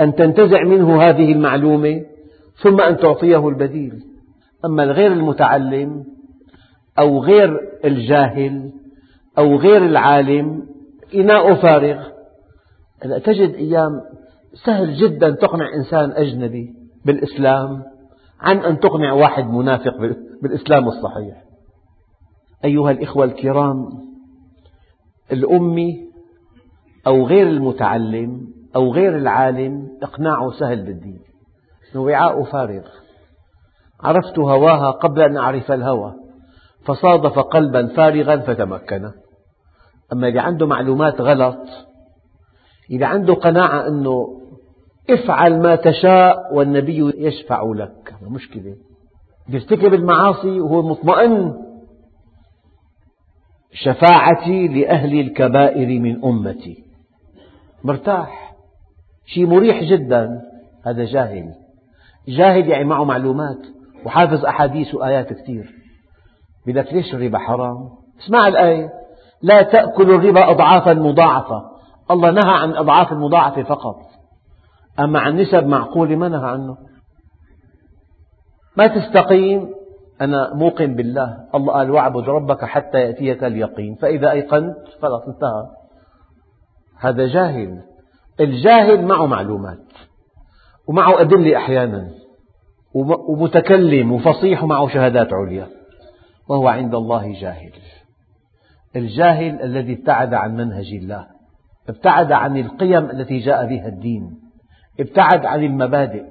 أن 0.00 0.14
تنتزع 0.14 0.64
منه 0.64 1.02
هذه 1.02 1.32
المعلومة 1.32 2.02
ثم 2.62 2.80
أن 2.80 2.96
تعطيه 2.96 3.48
البديل. 3.48 4.02
أما 4.64 4.82
الغير 4.82 5.12
المتعلم 5.12 6.04
أو 6.98 7.18
غير 7.22 7.60
الجاهل 7.84 8.72
أو 9.38 9.56
غير 9.56 9.86
العالم 9.86 10.66
إناء 11.14 11.54
فارغ. 11.54 12.08
تجد 13.24 13.54
أيام 13.54 14.00
سهل 14.64 14.94
جدا 14.94 15.30
تقنع 15.30 15.74
إنسان 15.74 16.12
أجنبي 16.12 16.74
بالإسلام 17.04 17.82
عن 18.40 18.58
أن 18.58 18.80
تقنع 18.80 19.12
واحد 19.12 19.44
منافق 19.44 19.96
بالإسلام 20.42 20.88
الصحيح. 20.88 21.42
أيها 22.64 22.90
الإخوة 22.90 23.24
الكرام 23.24 23.88
الأمي 25.32 26.06
أو 27.06 27.26
غير 27.26 27.48
المتعلم 27.48 28.46
أو 28.76 28.92
غير 28.92 29.16
العالم 29.16 29.88
إقناعه 30.02 30.50
سهل 30.50 30.82
بالدين. 30.82 31.20
وعاء 31.94 32.44
فارغ. 32.44 32.84
عرفت 34.00 34.38
هواها 34.38 34.90
قبل 34.90 35.22
أن 35.22 35.36
أعرف 35.36 35.72
الهوى 35.72 36.14
فصادف 36.84 37.38
قلبا 37.38 37.86
فارغا 37.86 38.36
فتمكن. 38.36 39.10
أما 40.12 40.28
اللي 40.28 40.40
عنده 40.40 40.66
معلومات 40.66 41.20
غلط 41.20 41.58
اللي 42.90 43.04
عنده 43.04 43.34
قناعة 43.34 43.88
أنه 43.88 44.40
افعل 45.10 45.62
ما 45.62 45.76
تشاء 45.76 46.54
والنبي 46.54 47.26
يشفع 47.26 47.62
لك. 47.76 48.14
مشكلة. 48.22 48.76
يرتكب 49.48 49.94
المعاصي 49.94 50.60
وهو 50.60 50.82
مطمئن 50.82 51.54
شفاعتي 53.72 54.68
لأهل 54.68 55.20
الكبائر 55.20 56.00
من 56.00 56.24
أمتي. 56.24 56.84
مرتاح. 57.84 58.56
شيء 59.26 59.46
مريح 59.46 59.82
جدا. 59.82 60.28
هذا 60.86 61.04
جاهل 61.04 61.65
جاهل 62.28 62.68
يعني 62.68 62.84
معه 62.84 63.04
معلومات 63.04 63.58
وحافظ 64.04 64.44
أحاديث 64.44 64.94
وآيات 64.94 65.32
كثير. 65.32 65.72
بدك 66.66 66.92
ليش 66.92 67.14
الربا 67.14 67.38
حرام؟ 67.38 67.88
اسمع 68.20 68.48
الآية. 68.48 68.90
لا 69.42 69.62
تأكلوا 69.62 70.18
الربا 70.18 70.50
أضعافا 70.50 70.94
مضاعفة. 70.94 71.62
الله 72.10 72.30
نهى 72.30 72.52
عن 72.52 72.70
الأضعاف 72.70 73.12
المضاعفة 73.12 73.62
فقط. 73.62 73.96
أما 75.00 75.20
عن 75.20 75.36
نسب 75.36 75.66
معقولة 75.66 76.16
ما 76.16 76.28
نهى 76.28 76.50
عنه. 76.50 76.76
ما 78.76 78.86
تستقيم؟ 78.86 79.68
أنا 80.20 80.54
موقن 80.54 80.94
بالله. 80.94 81.36
الله 81.54 81.72
قال 81.72 81.90
واعبد 81.90 82.28
ربك 82.28 82.64
حتى 82.64 82.98
يأتيك 82.98 83.44
اليقين. 83.44 83.94
فإذا 83.94 84.30
أيقنت 84.30 84.76
خلاص 85.02 85.22
انتهى. 85.28 85.66
هذا 87.00 87.26
جاهل. 87.26 87.82
الجاهل 88.40 89.04
معه 89.04 89.26
معلومات. 89.26 89.85
ومعه 90.88 91.20
أدلة 91.20 91.56
أحيانا. 91.56 92.10
ومتكلم 93.28 94.12
وفصيح 94.12 94.64
ومعه 94.64 94.88
شهادات 94.88 95.28
عليا. 95.32 95.68
وهو 96.48 96.68
عند 96.68 96.94
الله 96.94 97.40
جاهل. 97.40 97.72
الجاهل 98.96 99.62
الذي 99.62 99.92
ابتعد 99.92 100.34
عن 100.34 100.56
منهج 100.56 100.92
الله. 100.92 101.26
ابتعد 101.88 102.32
عن 102.32 102.56
القيم 102.56 103.10
التي 103.10 103.38
جاء 103.38 103.66
بها 103.66 103.88
الدين. 103.88 104.30
ابتعد 105.00 105.46
عن 105.46 105.62
المبادئ. 105.62 106.24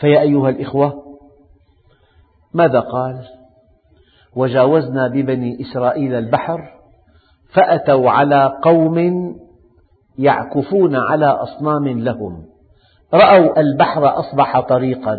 فيا 0.00 0.20
أيها 0.20 0.48
الإخوة 0.48 1.04
ماذا 2.54 2.80
قال؟ 2.80 3.24
وجاوزنا 4.36 5.08
ببني 5.08 5.60
إسرائيل 5.60 6.14
البحر 6.14 6.60
فأتوا 7.52 8.10
على 8.10 8.58
قوم 8.62 8.98
يعكفون 10.18 10.96
على 10.96 11.26
أصنام 11.26 11.88
لهم. 11.88 12.53
رأوا 13.14 13.60
البحر 13.60 14.18
أصبح 14.20 14.60
طريقا. 14.60 15.18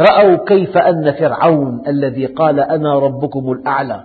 رأوا 0.00 0.44
كيف 0.44 0.76
أن 0.76 1.12
فرعون 1.12 1.82
الذي 1.88 2.26
قال 2.26 2.60
أنا 2.60 2.98
ربكم 2.98 3.52
الأعلى 3.52 4.04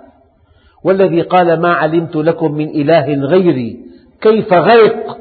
والذي 0.84 1.22
قال 1.22 1.62
ما 1.62 1.74
علمت 1.74 2.16
لكم 2.16 2.52
من 2.52 2.70
إله 2.70 3.06
غيري 3.26 3.86
كيف 4.22 4.54
غرق؟ 4.54 5.18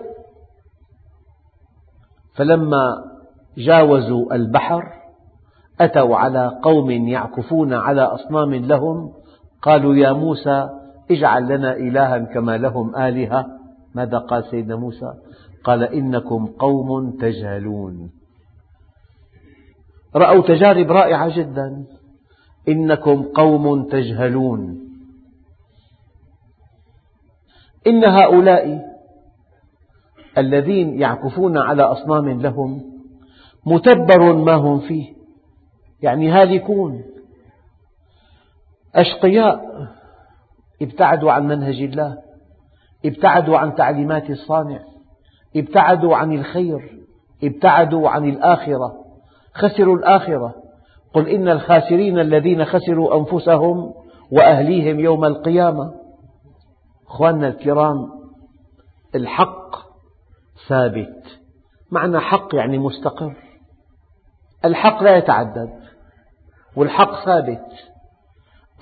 فلما 2.34 2.94
جاوزوا 3.58 4.34
البحر 4.34 4.82
أتوا 5.80 6.16
على 6.16 6.60
قوم 6.62 6.90
يعكفون 6.90 7.72
على 7.72 8.02
أصنام 8.02 8.54
لهم 8.54 9.12
قالوا 9.62 9.94
يا 9.94 10.12
موسى 10.12 10.68
اجعل 11.10 11.48
لنا 11.48 11.76
إلها 11.76 12.18
كما 12.18 12.56
لهم 12.56 12.96
آلهة. 12.96 13.46
ماذا 13.94 14.18
قال 14.18 14.44
سيدنا 14.44 14.76
موسى؟ 14.76 15.12
قال 15.64 15.82
إنكم 15.82 16.46
قوم 16.46 17.10
تجهلون. 17.10 18.10
رأوا 20.16 20.42
تجارب 20.42 20.90
رائعة 20.90 21.36
جدا. 21.36 21.84
إنكم 22.68 23.22
قوم 23.22 23.84
تجهلون. 23.84 24.80
إن 27.86 28.04
هؤلاء 28.04 28.90
الذين 30.38 31.00
يعكفون 31.00 31.58
على 31.58 31.82
أصنام 31.82 32.40
لهم 32.40 32.82
متبر 33.66 34.32
ما 34.32 34.54
هم 34.54 34.80
فيه. 34.80 35.12
يعني 36.02 36.30
هالكون. 36.30 37.04
أشقياء 38.94 39.60
ابتعدوا 40.82 41.32
عن 41.32 41.46
منهج 41.46 41.82
الله 41.82 42.18
ابتعدوا 43.04 43.58
عن 43.58 43.74
تعليمات 43.74 44.30
الصانع. 44.30 44.89
ابتعدوا 45.56 46.16
عن 46.16 46.32
الخير 46.32 47.00
ابتعدوا 47.44 48.08
عن 48.08 48.28
الآخرة 48.28 48.92
خسروا 49.54 49.96
الآخرة. 49.96 50.54
قل 51.14 51.28
إن 51.28 51.48
الخاسرين 51.48 52.18
الذين 52.18 52.64
خسروا 52.64 53.18
أنفسهم 53.18 53.94
وأهليهم 54.32 55.00
يوم 55.00 55.24
القيامة. 55.24 55.92
أخواننا 57.08 57.48
الكرام 57.48 58.08
الحق 59.14 59.76
ثابت. 60.68 61.38
معنى 61.90 62.20
حق 62.20 62.54
يعني 62.54 62.78
مستقر. 62.78 63.36
الحق 64.64 65.02
لا 65.02 65.16
يتعدد 65.16 65.70
والحق 66.76 67.24
ثابت. 67.24 67.66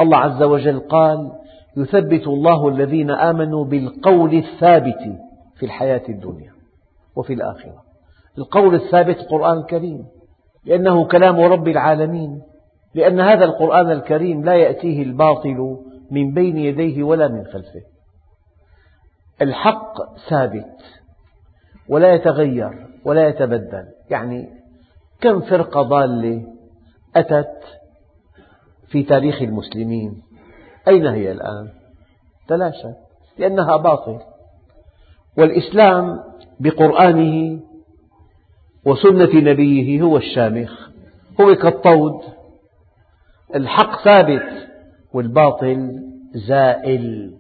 الله 0.01 0.19
عز 0.19 0.43
وجل 0.43 0.81
قال 0.81 1.33
يثبت 1.77 2.27
الله 2.27 2.69
الذين 2.69 3.11
آمنوا 3.11 3.65
بالقول 3.65 4.35
الثابت 4.35 5.19
في 5.57 5.67
الحياة 5.67 6.03
الدنيا. 6.09 6.58
وفي 7.19 7.33
الآخرة. 7.33 7.83
القول 8.39 8.75
الثابت 8.75 9.17
القرآن 9.17 9.59
الكريم 9.59 10.07
لأنه 10.65 11.05
كلام 11.05 11.41
رب 11.41 11.69
العالمين 11.69 12.43
لأن 12.95 13.21
هذا 13.21 13.45
القرآن 13.45 13.91
الكريم 13.91 14.45
لا 14.45 14.55
يأتيه 14.55 15.03
الباطل 15.03 15.77
من 16.11 16.35
بين 16.35 16.57
يديه 16.59 17.03
ولا 17.03 17.29
من 17.29 17.45
خلفه. 17.45 17.83
الحق 19.43 19.95
ثابت 20.29 20.77
ولا 21.89 22.15
يتغير 22.15 22.87
ولا 23.05 23.29
يتبدل. 23.29 23.85
يعني 24.11 24.49
كم 25.21 25.41
فرقة 25.41 25.83
ضالة 25.83 26.47
أتت 27.17 27.63
في 28.89 29.03
تاريخ 29.03 29.43
المسلمين؟ 29.43 30.23
أين 30.89 31.07
هي 31.07 31.33
الآن؟ 31.33 31.69
تلاشت 32.49 32.97
لأنها 33.39 33.77
باطل. 33.77 34.19
والإسلام 35.39 36.19
بقرآنه 36.61 37.61
وسنة 38.85 39.35
نبيه 39.35 40.03
هو 40.03 40.17
الشامخ. 40.17 40.89
هو 41.41 41.55
كالطود. 41.55 42.21
الحق 43.55 44.05
ثابت 44.05 44.69
والباطل 45.13 46.03
زائل. 46.35 47.35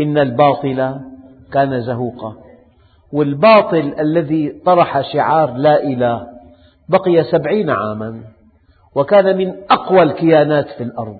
إن 0.00 0.18
الباطل 0.18 1.00
كان 1.52 1.80
زهوقا. 1.80 2.36
والباطل 3.12 3.94
الذي 4.00 4.48
طرح 4.48 5.12
شعار 5.12 5.54
لا 5.54 5.82
إله 5.82 6.26
بقي 6.88 7.24
سبعين 7.24 7.70
عاما 7.70 8.22
وكان 8.94 9.36
من 9.36 9.54
أقوى 9.70 10.02
الكيانات 10.02 10.68
في 10.68 10.82
الأرض. 10.82 11.18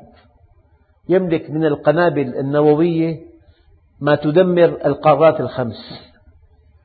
يملك 1.08 1.50
من 1.50 1.64
القنابل 1.64 2.34
النووية 2.34 3.20
ما 4.00 4.14
تدمر 4.14 4.78
القارات 4.84 5.40
الخمس. 5.40 6.11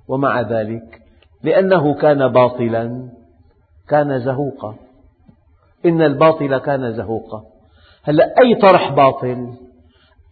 ومع 0.07 0.41
ذلك 0.41 1.01
لأنه 1.43 1.93
كان 1.93 2.27
باطلا 2.27 3.09
كان 3.89 4.19
زهوقا. 4.19 4.75
إن 5.85 6.01
الباطل 6.01 6.57
كان 6.57 6.93
زهوقا. 6.93 7.43
هلأ 8.03 8.33
أي 8.41 8.55
طرح 8.55 8.91
باطل 8.91 9.53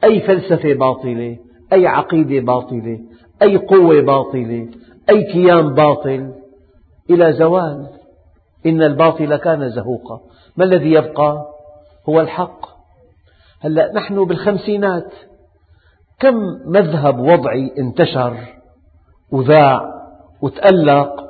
أي 0.04 0.20
فلسفة 0.20 0.74
باطلة 0.74 1.38
أي 1.74 1.88
عقيدة 1.88 2.46
باطلة 2.46 3.00
أي 3.42 3.58
قوة 3.58 4.02
باطلة 4.02 4.68
أي 5.10 5.24
كيان 5.24 5.74
باطل 5.74 6.34
إلى 7.10 7.34
زوال. 7.34 7.88
إن 8.66 8.84
الباطل 8.84 9.36
كان 9.36 9.70
زهوقا. 9.70 10.22
ما 10.58 10.66
الذي 10.66 10.92
يبقى؟ 10.92 11.46
هو 12.10 12.22
الحق. 12.22 12.66
هلأ 13.62 13.94
نحن 13.94 14.26
بالخمسينات 14.26 15.14
كم 16.20 16.36
مذهب 16.66 17.20
وضعي 17.20 17.72
انتشر؟ 17.78 18.38
وذاع 19.32 19.96
وتألق 20.42 21.26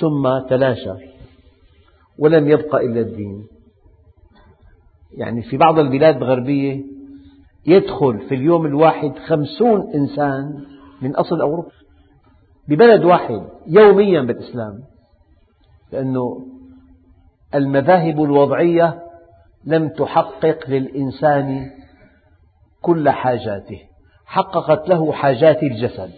ثم 0.00 0.38
تلاشى. 0.48 0.92
ولم 2.18 2.48
يبق 2.48 2.74
إلا 2.74 3.00
الدين. 3.00 3.46
يعني 5.16 5.42
في 5.42 5.56
بعض 5.56 5.78
البلاد 5.78 6.16
الغربية 6.16 6.84
يدخل 7.66 8.18
في 8.28 8.34
اليوم 8.34 8.66
الواحد 8.66 9.18
خمسون 9.18 9.92
إنسان 9.94 10.64
من 11.02 11.16
أصل 11.16 11.40
أوروبا. 11.40 11.70
ببلد 12.68 13.04
واحد 13.04 13.42
يوميا 13.66 14.20
بالإسلام. 14.20 14.82
لأنه 15.92 16.46
المذاهب 17.54 18.24
الوضعية 18.24 19.02
لم 19.64 19.88
تحقق 19.88 20.70
للإنسان 20.70 21.70
كل 22.82 23.10
حاجاته. 23.10 23.80
حققت 24.26 24.88
له 24.88 25.12
حاجات 25.12 25.62
الجسد. 25.62 26.10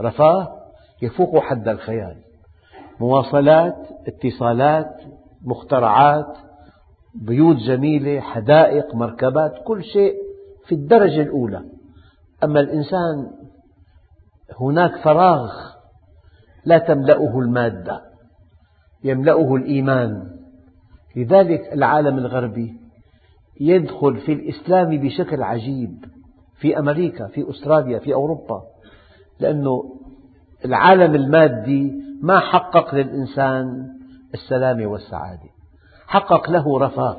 رفاه 0.00 0.60
يفوق 1.02 1.38
حد 1.38 1.68
الخيال. 1.68 2.16
مواصلات 3.00 3.76
اتصالات 4.06 5.00
مخترعات 5.44 6.36
بيوت 7.14 7.56
جميلة 7.56 8.20
حدائق 8.20 8.94
مركبات 8.94 9.52
كل 9.64 9.84
شيء 9.84 10.14
في 10.66 10.74
الدرجة 10.74 11.22
الأولى. 11.22 11.64
أما 12.44 12.60
الإنسان 12.60 13.30
هناك 14.60 14.96
فراغ 14.96 15.52
لا 16.64 16.78
تملأه 16.78 17.38
المادة 17.38 18.00
يملأه 19.04 19.54
الإيمان. 19.54 20.30
لذلك 21.16 21.72
العالم 21.72 22.18
الغربي 22.18 22.74
يدخل 23.60 24.16
في 24.16 24.32
الإسلام 24.32 25.00
بشكل 25.00 25.42
عجيب. 25.42 26.04
في 26.54 26.78
أمريكا 26.78 27.26
في 27.26 27.50
أستراليا 27.50 27.98
في 27.98 28.14
أوروبا. 28.14 28.73
لأنه 29.40 29.82
العالم 30.64 31.14
المادي 31.14 31.92
ما 32.22 32.40
حقق 32.40 32.94
للإنسان 32.94 33.88
السلامة 34.34 34.86
والسعادة. 34.86 35.50
حقق 36.06 36.50
له 36.50 36.78
رفاه 36.78 37.16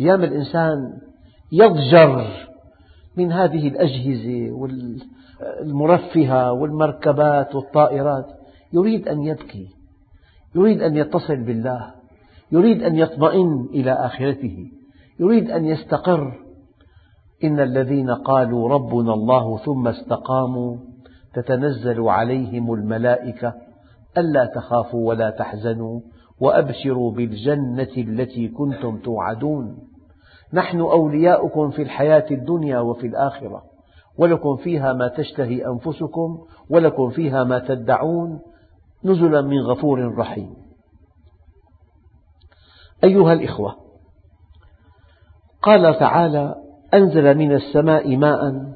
أيام 0.00 0.24
الإنسان 0.24 0.98
يضجر 1.52 2.26
من 3.16 3.32
هذه 3.32 3.68
الأجهزة 3.68 4.68
المرفهة 5.60 6.52
والمركبات 6.52 7.54
والطائرات. 7.54 8.26
يريد 8.72 9.08
أن 9.08 9.22
يبكي. 9.22 9.68
يريد 10.54 10.82
أن 10.82 10.96
يتصل 10.96 11.36
بالله. 11.36 11.94
يريد 12.52 12.82
أن 12.82 12.96
يطمئن 12.96 13.68
إلى 13.70 13.92
آخرته. 13.92 14.70
يريد 15.20 15.50
أن 15.50 15.64
يستقر. 15.64 16.32
إن 17.44 17.60
الذين 17.60 18.10
قالوا 18.10 18.68
ربنا 18.68 19.14
الله 19.14 19.58
ثم 19.58 19.88
استقاموا 19.88 20.76
تتنزل 21.34 22.00
عليهم 22.00 22.74
الملائكة 22.74 23.54
ألا 24.18 24.44
تخافوا 24.44 25.08
ولا 25.08 25.30
تحزنوا 25.30 26.00
وأبشروا 26.40 27.12
بالجنة 27.12 27.92
التي 27.96 28.48
كنتم 28.48 28.98
توعدون. 28.98 29.78
نحن 30.52 30.80
أولياؤكم 30.80 31.70
في 31.70 31.82
الحياة 31.82 32.26
الدنيا 32.30 32.78
وفي 32.78 33.06
الآخرة 33.06 33.62
ولكم 34.18 34.56
فيها 34.56 34.92
ما 34.92 35.08
تشتهي 35.08 35.66
أنفسكم 35.66 36.38
ولكم 36.70 37.10
فيها 37.10 37.44
ما 37.44 37.58
تدعون. 37.58 38.40
نزلا 39.04 39.42
من 39.42 39.60
غفور 39.60 40.18
رحيم. 40.18 40.54
أيها 43.04 43.32
الإخوة 43.32 43.76
قال 45.62 45.98
تعالى 45.98 46.54
أنزل 46.94 47.38
من 47.38 47.52
السماء 47.52 48.16
ماء 48.16 48.70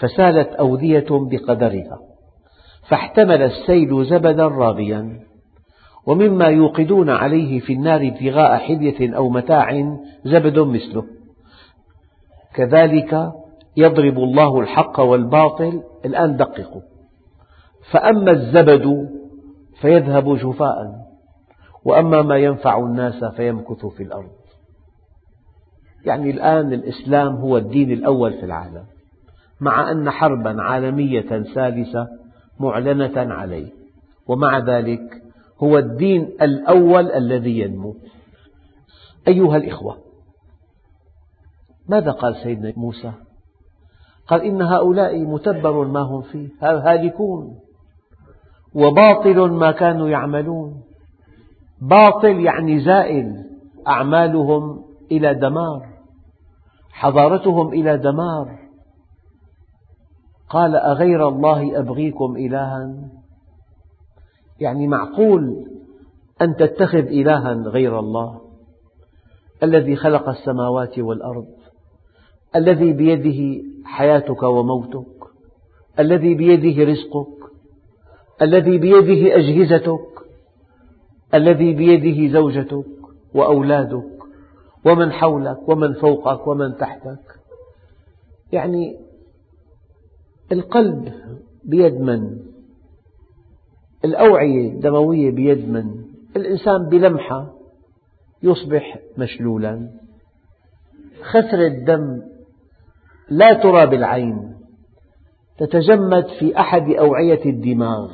فسالت 0.00 0.48
أودية 0.48 1.06
بقدرها 1.10 1.98
فاحتمل 2.88 3.42
السيل 3.42 4.04
زبدا 4.04 4.46
رابيا 4.46 5.20
ومما 6.06 6.44
يوقدون 6.44 7.10
عليه 7.10 7.60
في 7.60 7.72
النار 7.72 8.06
ابتغاء 8.06 8.56
حلية 8.56 9.16
أو 9.16 9.28
متاع 9.28 9.96
زبد 10.24 10.58
مثله. 10.58 11.04
كذلك 12.54 13.32
يضرب 13.76 14.18
الله 14.18 14.60
الحق 14.60 15.00
والباطل 15.00 15.82
الآن 16.04 16.36
دققوا. 16.36 16.82
فأما 17.90 18.30
الزبد 18.30 19.08
فيذهب 19.80 20.36
جفاء 20.36 20.76
وأما 21.84 22.22
ما 22.22 22.36
ينفع 22.36 22.78
الناس 22.78 23.24
فيمكث 23.24 23.86
في 23.86 24.02
الأرض. 24.02 24.30
يعني 26.04 26.30
الآن 26.30 26.72
الإسلام 26.72 27.36
هو 27.36 27.56
الدين 27.56 27.92
الأول 27.92 28.32
في 28.32 28.44
العالم. 28.46 28.84
مع 29.60 29.90
أن 29.90 30.10
حربا 30.10 30.62
عالمية 30.62 31.42
ثالثة 31.54 32.08
معلنة 32.60 33.34
عليه. 33.34 33.72
ومع 34.26 34.58
ذلك 34.58 35.22
هو 35.62 35.78
الدين 35.78 36.22
الأول 36.42 37.10
الذي 37.10 37.58
ينمو. 37.58 37.96
أيها 39.28 39.56
الإخوة 39.56 39.96
ماذا 41.88 42.10
قال 42.10 42.36
سيدنا 42.36 42.72
موسى؟ 42.76 43.12
قال 44.26 44.42
إن 44.42 44.62
هؤلاء 44.62 45.18
متبر 45.24 45.84
ما 45.84 46.00
هم 46.00 46.22
فيه 46.22 46.48
هالكون 46.62 47.58
وباطل 48.74 49.50
ما 49.50 49.70
كانوا 49.72 50.08
يعملون. 50.08 50.82
باطل 51.82 52.40
يعني 52.40 52.80
زائل 52.80 53.44
أعمالهم 53.88 54.84
إلى 55.12 55.34
دمار 55.34 55.86
حضارتهم 56.92 57.68
إلى 57.68 57.98
دمار 57.98 58.59
قال 60.50 60.76
أغير 60.76 61.28
الله 61.28 61.78
أبغيكم 61.78 62.36
إلها؟ 62.36 62.94
يعني 64.60 64.86
معقول 64.86 65.66
أن 66.42 66.56
تتخذ 66.56 66.98
إلها 66.98 67.52
غير 67.52 67.98
الله؟ 67.98 68.40
الذي 69.62 69.96
خلق 69.96 70.28
السماوات 70.28 70.98
والأرض 70.98 71.46
الذي 72.56 72.92
بيده 72.92 73.62
حياتك 73.84 74.42
وموتك 74.42 75.20
الذي 75.98 76.34
بيده 76.34 76.84
رزقك 76.84 77.40
الذي 78.42 78.78
بيده 78.78 79.36
أجهزتك 79.36 80.06
الذي 81.34 81.74
بيده 81.74 82.32
زوجتك 82.32 82.86
وأولادك 83.34 84.10
ومن 84.86 85.12
حولك 85.12 85.68
ومن 85.68 85.92
فوقك 85.92 86.46
ومن 86.46 86.76
تحتك؟ 86.76 87.40
يعني 88.52 89.09
القلب 90.52 91.12
بيد 91.64 91.94
من؟ 91.94 92.38
الأوعية 94.04 94.72
الدموية 94.72 95.30
بيد 95.30 95.68
من؟ 95.68 96.04
الإنسان 96.36 96.88
بلمحة 96.88 97.54
يصبح 98.42 98.98
مشلولا. 99.18 99.90
خثرة 101.22 101.68
دم 101.68 102.22
لا 103.30 103.52
ترى 103.52 103.86
بالعين. 103.86 104.54
تتجمد 105.58 106.26
في 106.38 106.60
أحد 106.60 106.90
أوعية 106.90 107.44
الدماغ. 107.44 108.10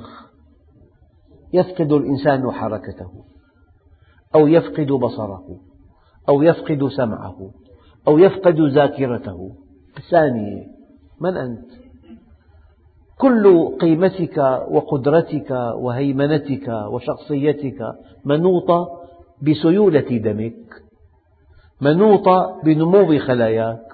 يفقد 1.52 1.92
الإنسان 1.92 2.50
حركته. 2.50 3.24
أو 4.34 4.46
يفقد 4.46 4.86
بصره. 4.86 5.60
أو 6.28 6.42
يفقد 6.42 6.88
سمعه. 6.88 7.50
أو 8.08 8.18
يفقد 8.18 8.60
ذاكرته. 8.60 9.56
ثانية 10.10 10.66
من 11.20 11.36
أنت؟ 11.36 11.85
كل 13.18 13.68
قيمتك 13.80 14.38
وقدرتك 14.70 15.50
وهيمنتك 15.74 16.68
وشخصيتك 16.68 17.78
منوطة 18.24 18.88
بسيولة 19.42 20.18
دمك 20.18 20.82
منوطة 21.80 22.60
بنمو 22.64 23.18
خلاياك. 23.18 23.86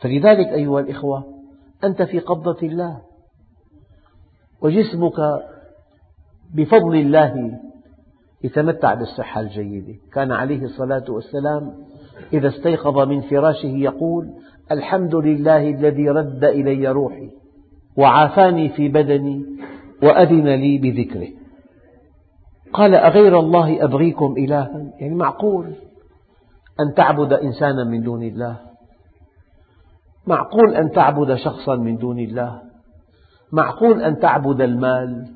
فلذلك 0.00 0.48
أيها 0.48 0.80
الإخوة 0.80 1.24
أنت 1.84 2.02
في 2.02 2.18
قبضة 2.18 2.58
الله 2.62 3.00
وجسمك 4.62 5.18
بفضل 6.54 6.96
الله 6.96 7.58
يتمتع 8.44 8.94
بالصحة 8.94 9.40
الجيدة. 9.40 9.94
كان 10.12 10.32
عليه 10.32 10.62
الصلاة 10.62 11.04
والسلام 11.08 11.74
إذا 12.32 12.48
استيقظ 12.48 12.98
من 12.98 13.20
فراشه 13.20 13.66
يقول 13.66 14.30
الحمد 14.70 15.14
لله 15.14 15.70
الذي 15.70 16.08
رد 16.08 16.44
إلي 16.44 16.88
روحي. 16.88 17.41
وعافاني 17.96 18.68
في 18.68 18.88
بدني 18.88 19.44
وأذن 20.02 20.48
لي 20.48 20.78
بذكره. 20.78 21.28
قال 22.72 22.94
أغير 22.94 23.38
الله 23.38 23.84
أبغيكم 23.84 24.34
إلها؟ 24.38 24.92
يعني 25.00 25.14
معقول 25.14 25.74
أن 26.80 26.94
تعبد 26.94 27.32
إنسانا 27.32 27.84
من 27.84 28.02
دون 28.02 28.22
الله؟ 28.22 28.60
معقول 30.26 30.74
أن 30.74 30.90
تعبد 30.90 31.34
شخصا 31.34 31.76
من 31.76 31.96
دون 31.96 32.18
الله؟ 32.18 32.62
معقول 33.52 34.02
أن 34.02 34.18
تعبد 34.18 34.60
المال؟ 34.60 35.26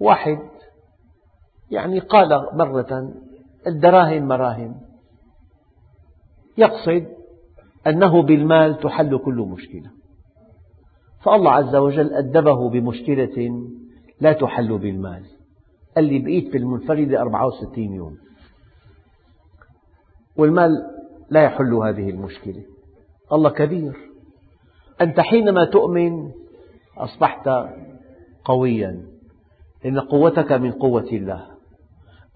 واحد. 0.00 0.38
يعني 1.70 1.98
قال 1.98 2.46
مرة 2.52 3.12
الدراهم 3.66 4.28
مراهم. 4.28 4.74
يقصد 6.58 7.06
أنه 7.86 8.22
بالمال 8.22 8.78
تحل 8.80 9.18
كل 9.18 9.34
مشكلة. 9.34 9.90
فالله 11.24 11.50
عز 11.50 11.76
وجل 11.76 12.14
أدبه 12.14 12.70
بمشكلة 12.70 13.68
لا 14.20 14.32
تحل 14.32 14.78
بالمال. 14.78 15.22
قال 15.96 16.04
لي 16.04 16.18
بقيت 16.18 16.52
بالمنفردة 16.52 17.20
64 17.20 17.92
يوم. 17.92 18.16
والمال 20.36 20.70
لا 21.30 21.42
يحل 21.42 21.74
هذه 21.74 22.10
المشكلة. 22.10 22.62
الله 23.32 23.50
كبير. 23.50 23.96
أنت 25.00 25.20
حينما 25.20 25.64
تؤمن 25.64 26.30
أصبحت 26.96 27.48
قويا 28.44 29.02
إن 29.86 30.00
قوتك 30.00 30.52
من 30.52 30.72
قوة 30.72 31.08
الله. 31.12 31.46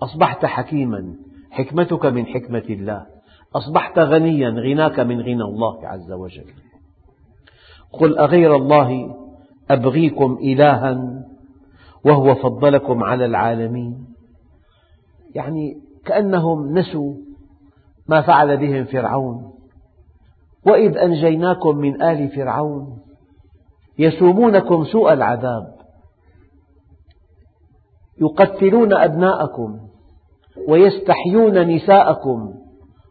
أصبحت 0.02 0.44
حكيما 0.44 1.14
حكمتك 1.50 2.06
من 2.06 2.26
حكمة 2.26 2.64
الله. 2.70 3.06
أصبحت 3.54 3.98
غنيا 3.98 4.50
غناك 4.50 5.00
من 5.00 5.20
غنى 5.20 5.42
الله 5.42 5.88
عز 5.88 6.12
وجل. 6.12 6.52
قل 7.92 8.18
أغير 8.18 8.56
الله 8.56 9.14
أبغيكم 9.70 10.38
إلها 10.40 11.24
وهو 12.04 12.34
فضلكم 12.34 13.04
على 13.04 13.24
العالمين. 13.24 14.06
يعني 15.34 15.74
كأنهم 16.06 16.78
نسوا 16.78 17.14
ما 18.08 18.22
فعل 18.22 18.56
بهم 18.56 18.84
فرعون. 18.84 19.52
وإذ 20.66 20.96
أنجيناكم 20.96 21.76
من 21.76 22.02
آل 22.02 22.28
فرعون 22.28 22.98
يسومونكم 23.98 24.84
سوء 24.84 25.12
العذاب. 25.12 25.74
يقتلون 28.20 28.92
أبناءكم 28.94 29.78
ويستحيون 30.68 31.68
نساءكم 31.74 32.54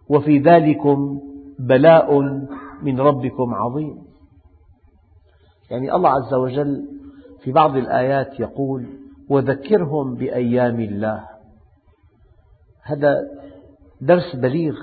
وفي 0.09 0.39
ذلكم 0.39 1.19
بلاء 1.59 2.19
من 2.83 2.99
ربكم 2.99 3.53
عظيم. 3.53 4.06
يعني 5.71 5.95
الله 5.95 6.10
عز 6.10 6.34
وجل 6.34 6.86
في 7.43 7.51
بعض 7.51 7.77
الآيات 7.77 8.39
يقول 8.39 8.86
وذكرهم 9.30 10.15
بأيام 10.15 10.80
الله. 10.80 11.23
هذا 12.84 13.15
درس 14.01 14.36
بليغ 14.36 14.75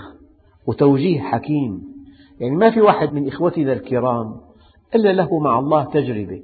وتوجيه 0.66 1.20
حكيم. 1.20 1.83
يعني 2.40 2.57
ما 2.57 2.70
في 2.70 2.81
واحد 2.81 3.12
من 3.12 3.29
إخوتنا 3.29 3.73
الكرام 3.73 4.40
إلا 4.94 5.12
له 5.12 5.38
مع 5.38 5.59
الله 5.59 5.85
تجربة. 5.85 6.42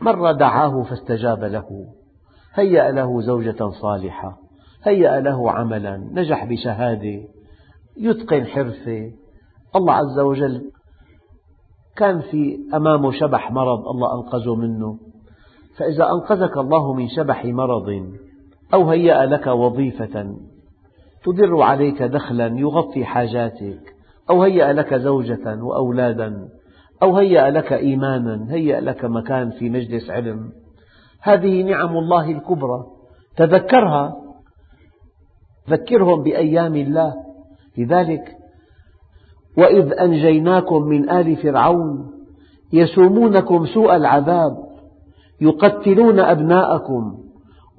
مرة 0.00 0.32
دعاه 0.32 0.82
فاستجاب 0.82 1.44
له. 1.44 1.86
هيأ 2.54 2.90
له 2.90 3.20
زوجة 3.20 3.70
صالحة. 3.70 4.38
هيأ 4.84 5.20
له 5.20 5.50
عملا. 5.50 5.96
نجح 5.96 6.44
بشهادة. 6.44 7.22
يتقن 7.96 8.46
حرفة. 8.46 9.12
الله 9.76 9.92
عز 9.92 10.18
وجل 10.18 10.70
كان 11.96 12.20
في 12.20 12.58
أمامه 12.74 13.12
شبح 13.12 13.50
مرض 13.50 13.88
الله 13.88 14.14
أنقذه 14.14 14.54
منه. 14.54 14.98
فإذا 15.76 16.10
أنقذك 16.10 16.56
الله 16.56 16.94
من 16.94 17.08
شبح 17.08 17.44
مرض 17.44 17.88
أو 18.74 18.90
هيأ 18.90 19.26
لك 19.26 19.46
وظيفة. 19.46 20.36
تدر 21.24 21.62
عليك 21.62 22.02
دخلا 22.02 22.46
يغطي 22.46 23.04
حاجاتك. 23.04 23.94
أو 24.30 24.42
هيأ 24.42 24.72
لك 24.72 24.94
زوجة 24.94 25.62
وأولادا. 25.62 26.48
أو 27.02 27.16
هيأ 27.16 27.50
لك 27.50 27.72
إيمانا 27.72 28.46
هيأ 28.50 28.80
لك 28.80 29.04
مكان 29.04 29.50
في 29.50 29.70
مجلس 29.70 30.10
علم. 30.10 30.52
هذه 31.22 31.62
نعم 31.62 31.96
الله 31.96 32.30
الكبرى. 32.30 32.84
تذكرها؟ 33.36 34.16
ذكرهم 35.70 36.22
بأيام 36.22 36.76
الله. 36.76 37.14
لذلك 37.78 38.41
وإذ 39.58 39.92
أنجيناكم 40.00 40.82
من 40.82 41.10
آل 41.10 41.36
فرعون 41.36 42.12
يسومونكم 42.72 43.66
سوء 43.66 43.96
العذاب 43.96 44.56
يقتلون 45.40 46.20
أبناءكم 46.20 47.18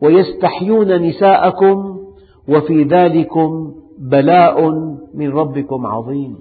ويستحيون 0.01 1.01
نساءكم 1.01 1.99
وفي 2.47 2.83
ذلكم 2.83 3.73
بلاء 3.99 4.69
من 5.13 5.29
ربكم 5.29 5.85
عظيم. 5.85 6.35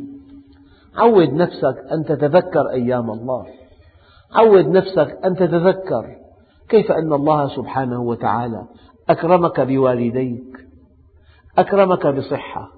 عود 0.96 1.32
نفسك 1.32 1.76
أن 1.92 2.04
تتذكر 2.04 2.70
أيام 2.70 3.10
الله. 3.10 3.46
عود 4.34 4.68
نفسك 4.68 5.18
أن 5.24 5.34
تتذكر 5.34 6.06
كيف 6.68 6.92
أن 6.92 7.12
الله 7.12 7.48
سبحانه 7.48 8.02
وتعالى 8.02 8.62
أكرمك 9.08 9.60
بوالديك 9.60 10.66
أكرمك 11.58 12.06
بصحة 12.06 12.68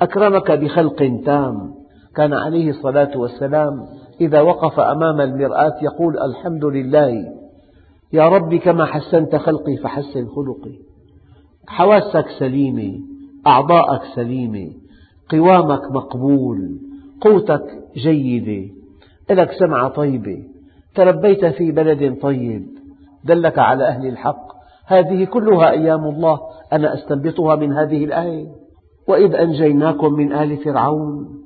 أكرمك 0.00 0.50
بخلق 0.50 1.22
تام. 1.24 1.74
كان 2.16 2.32
عليه 2.32 2.70
الصلاة 2.70 3.18
والسلام 3.18 3.86
إذا 4.20 4.40
وقف 4.40 4.80
أمام 4.80 5.20
المرآة 5.20 5.74
يقول 5.82 6.18
الحمد 6.18 6.64
لله. 6.64 7.24
يا 8.12 8.28
رب 8.28 8.54
كما 8.54 8.84
حسنت 8.84 9.36
خلقي 9.36 9.76
فحسن 9.76 10.26
خلقي. 10.26 10.78
حواسك 11.68 12.26
سليمة 12.38 12.98
أعضاءك 13.46 14.00
سليمة 14.14 14.70
قوامك 15.30 15.92
مقبول 15.92 16.78
قوتك 17.20 17.64
جيدة. 17.96 18.74
لك 19.30 19.52
سمعة 19.52 19.88
طيبة. 19.88 20.38
تربيت 20.94 21.44
في 21.44 21.72
بلد 21.72 22.20
طيب. 22.20 22.66
دلك 23.24 23.58
على 23.58 23.88
أهل 23.88 24.06
الحق. 24.06 24.46
هذه 24.86 25.24
كلها 25.24 25.70
أيام 25.70 26.04
الله. 26.04 26.40
أنا 26.72 26.94
أستنبطها 26.94 27.56
من 27.56 27.72
هذه 27.72 28.04
الآية. 28.04 28.46
وإذ 29.08 29.34
أنجيناكم 29.34 30.12
من 30.12 30.32
آل 30.32 30.56
فرعون. 30.56 31.45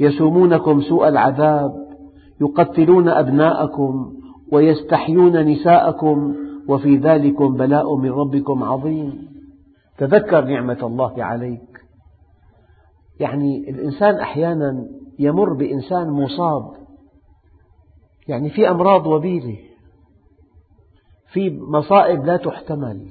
يسومونكم 0.00 0.82
سوء 0.82 1.08
العذاب 1.08 1.88
يقتلون 2.40 3.08
أبناءكم 3.08 4.12
ويستحيون 4.52 5.36
نساءكم 5.44 6.34
وفي 6.68 6.96
ذلكم 6.96 7.54
بلاء 7.54 7.96
من 7.96 8.10
ربكم 8.10 8.62
عظيم. 8.62 9.28
تذكر 9.98 10.44
نعمة 10.44 10.78
الله 10.82 11.24
عليك. 11.24 11.80
يعني 13.20 13.70
الإنسان 13.70 14.14
أحيانا 14.14 14.86
يمر 15.18 15.52
بإنسان 15.52 16.10
مصاب. 16.10 16.70
يعني 18.28 18.50
في 18.50 18.70
أمراض 18.70 19.06
وبيلة. 19.06 19.56
في 21.32 21.60
مصائب 21.60 22.24
لا 22.24 22.36
تحتمل. 22.36 23.06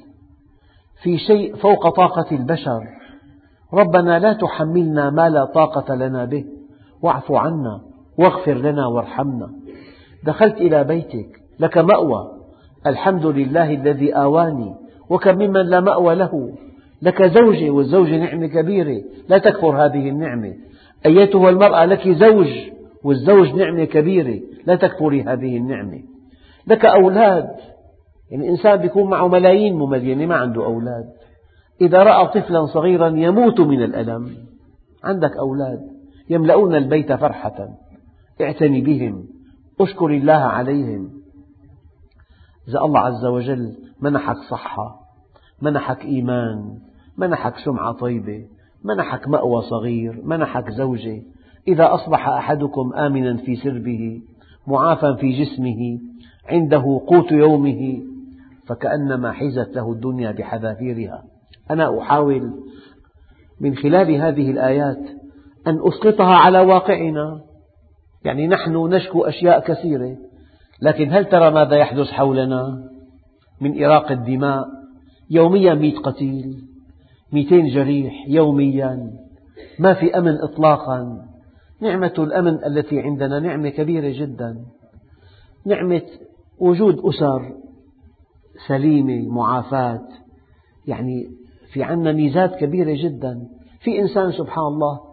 في 1.03 1.17
شيء 1.17 1.55
فوق 1.55 1.89
طاقة 1.89 2.35
البشر. 2.35 2.83
ربنا 3.73 4.19
لا 4.19 4.33
تحملنا 4.33 5.09
ما 5.09 5.29
لا 5.29 5.45
طاقة 5.45 5.95
لنا 5.95 6.25
به. 6.25 6.45
واعف 7.01 7.31
عنا 7.31 7.81
واغفر 8.17 8.53
لنا 8.53 8.87
وارحمنا. 8.87 9.49
دخلت 10.25 10.55
إلى 10.55 10.83
بيتك 10.83 11.29
لك 11.59 11.77
مأوى. 11.77 12.31
الحمد 12.87 13.25
لله 13.25 13.73
الذي 13.73 14.13
آواني 14.13 14.75
وكم 15.09 15.35
ممن 15.35 15.65
لا 15.65 15.79
مأوى 15.79 16.15
له. 16.15 16.53
لك 17.01 17.23
زوجة 17.23 17.69
والزوجة 17.69 18.17
نعمة 18.17 18.47
كبيرة 18.47 19.01
لا 19.29 19.37
تكفر 19.37 19.85
هذه 19.85 20.09
النعمة 20.09 20.53
أيتها 21.05 21.49
المرأة 21.49 21.85
لك 21.85 22.09
زوج 22.09 22.47
والزوج 23.03 23.55
نعمة 23.55 23.83
كبيرة 23.85 24.39
لا 24.65 24.75
تكفري 24.75 25.23
هذه 25.23 25.57
النعمة 25.57 25.99
لك 26.67 26.85
أولاد. 26.85 27.47
يعني 28.31 28.49
إنسان 28.49 28.83
يكون 28.83 29.09
معه 29.09 29.27
ملايين 29.27 29.75
مملينة 29.75 30.25
ما 30.25 30.35
عنده 30.35 30.65
أولاد. 30.65 31.05
إذا 31.81 32.03
رأى 32.03 32.27
طفلا 32.27 32.65
صغيرا 32.65 33.07
يموت 33.07 33.59
من 33.59 33.83
الألم. 33.83 34.29
عندك 35.03 35.37
أولاد. 35.37 35.79
يملؤون 36.29 36.75
البيت 36.75 37.13
فرحة. 37.13 37.69
اعتني 38.41 38.81
بهم 38.81 39.25
اشكر 39.81 40.05
الله 40.05 40.33
عليهم. 40.33 41.09
إذا 42.67 42.79
الله 42.79 42.99
عز 42.99 43.25
وجل 43.25 43.77
منحك 44.01 44.37
صحة 44.49 44.99
منحك 45.61 46.05
إيمان 46.05 46.79
منحك 47.17 47.53
سمعة 47.57 47.91
طيبة 47.91 48.45
منحك 48.83 49.27
مأوى 49.27 49.61
صغير 49.61 50.21
منحك 50.23 50.69
زوجة. 50.69 51.21
إذا 51.67 51.93
أصبح 51.93 52.29
أحدكم 52.29 52.93
آمنا 52.93 53.37
في 53.37 53.55
سربه 53.55 54.21
معافى 54.67 55.15
في 55.19 55.43
جسمه 55.43 55.99
عنده 56.49 57.01
قوت 57.07 57.31
يومه 57.31 58.03
فكأنما 58.67 59.31
حيزت 59.31 59.75
له 59.75 59.91
الدنيا 59.91 60.31
بحذافيرها. 60.31 61.23
أنا 61.71 61.99
أحاول 61.99 62.53
من 63.61 63.75
خلال 63.75 64.15
هذه 64.15 64.51
الآيات 64.51 64.99
أن 65.67 65.87
أسقطها 65.87 66.35
على 66.35 66.59
واقعنا. 66.59 67.41
يعني 68.25 68.47
نحن 68.47 68.75
نشكو 68.75 69.23
أشياء 69.23 69.59
كثيرة 69.59 70.17
لكن 70.81 71.13
هل 71.13 71.25
ترى 71.25 71.51
ماذا 71.51 71.75
يحدث 71.75 72.07
حولنا؟ 72.07 72.89
من 73.61 73.83
إراق 73.83 74.11
الدماء 74.11 74.65
يوميا 75.29 75.73
مئة 75.73 75.99
قتيل 75.99 76.61
مئتين 77.33 77.67
جريح 77.67 78.27
يوميا 78.27 79.11
ما 79.79 79.93
في 79.93 80.17
أمن 80.17 80.41
إطلاقا. 80.41 81.25
نعمة 81.81 82.13
الأمن 82.17 82.65
التي 82.65 82.99
عندنا 82.99 83.39
نعمة 83.39 83.69
كبيرة 83.69 84.09
جدا. 84.19 84.57
نعمة 85.65 86.01
وجود 86.59 86.99
أسر 87.05 87.53
سليمة 88.67 89.29
معافاة. 89.29 90.07
يعني 90.87 91.27
في 91.73 91.83
عندنا 91.83 92.11
ميزات 92.11 92.55
كبيرة 92.55 92.95
جدا. 93.03 93.47
في 93.79 93.99
إنسان 93.99 94.31
سبحان 94.31 94.63
الله 94.63 95.06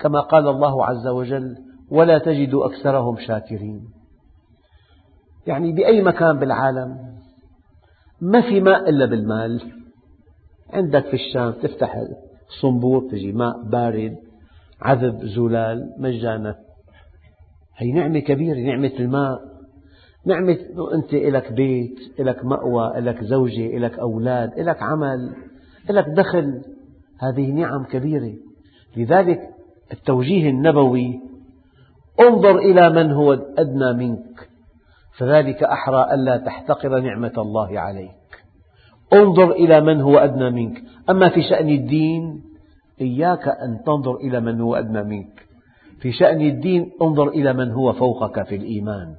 كما 0.00 0.20
قال 0.20 0.48
الله 0.48 0.86
عز 0.86 1.06
وجل 1.06 1.56
ولا 1.90 2.18
تجد 2.18 2.54
أكثرهم 2.54 3.16
شاكرين. 3.26 3.80
يعني 5.46 5.72
بأي 5.72 6.02
مكان 6.02 6.38
بالعالم 6.38 6.98
ما 8.20 8.40
في 8.40 8.60
ماء 8.60 8.88
إلا 8.88 9.06
بالمال. 9.06 9.72
عندك 10.72 11.06
في 11.06 11.14
الشام 11.14 11.52
تفتح 11.52 11.96
الصنبور 12.48 13.10
تجي 13.10 13.32
ماء 13.32 13.62
بارد 13.62 14.16
عذب 14.82 15.24
زلال 15.24 15.94
مجانا 15.98 16.56
هي 17.76 17.92
نعمة 17.92 18.18
كبيرة 18.18 18.58
نعمة 18.58 18.92
الماء. 19.00 19.40
نعمة 20.26 20.58
أنت 20.94 21.14
لك 21.14 21.52
بيت 21.52 21.98
لك 22.18 22.44
مأوى 22.44 23.00
لك 23.00 23.24
زوجة 23.24 23.78
لك 23.78 23.98
أولاد 23.98 24.58
لك 24.58 24.82
عمل 24.82 25.32
لك 25.90 26.04
دخل. 26.08 26.62
هذه 27.18 27.50
نعم 27.50 27.84
كبيرة. 27.84 28.32
لذلك 28.96 29.40
التوجيه 29.92 30.50
النبوي 30.50 31.20
انظر 32.20 32.58
إلى 32.58 32.90
من 32.90 33.12
هو 33.12 33.32
أدنى 33.32 33.92
منك 33.92 34.50
فذلك 35.20 35.62
أحرى 35.62 36.14
ألا 36.14 36.36
تحتقر 36.36 37.00
نعمة 37.00 37.32
الله 37.38 37.80
عليك. 37.80 38.10
انظر 39.12 39.50
إلى 39.52 39.80
من 39.80 40.00
هو 40.00 40.18
أدنى 40.18 40.50
منك. 40.50 40.82
أما 41.10 41.28
في 41.28 41.42
شأن 41.42 41.68
الدين 41.68 42.42
إياك 43.00 43.48
أن 43.48 43.82
تنظر 43.86 44.16
إلى 44.16 44.40
من 44.40 44.60
هو 44.60 44.74
أدنى 44.74 45.02
منك. 45.02 45.46
في 46.00 46.12
شأن 46.12 46.40
الدين 46.40 46.90
انظر 47.02 47.28
إلى 47.28 47.52
من 47.52 47.70
هو 47.70 47.92
فوقك 47.92 48.42
في 48.42 48.56
الإيمان. 48.56 49.14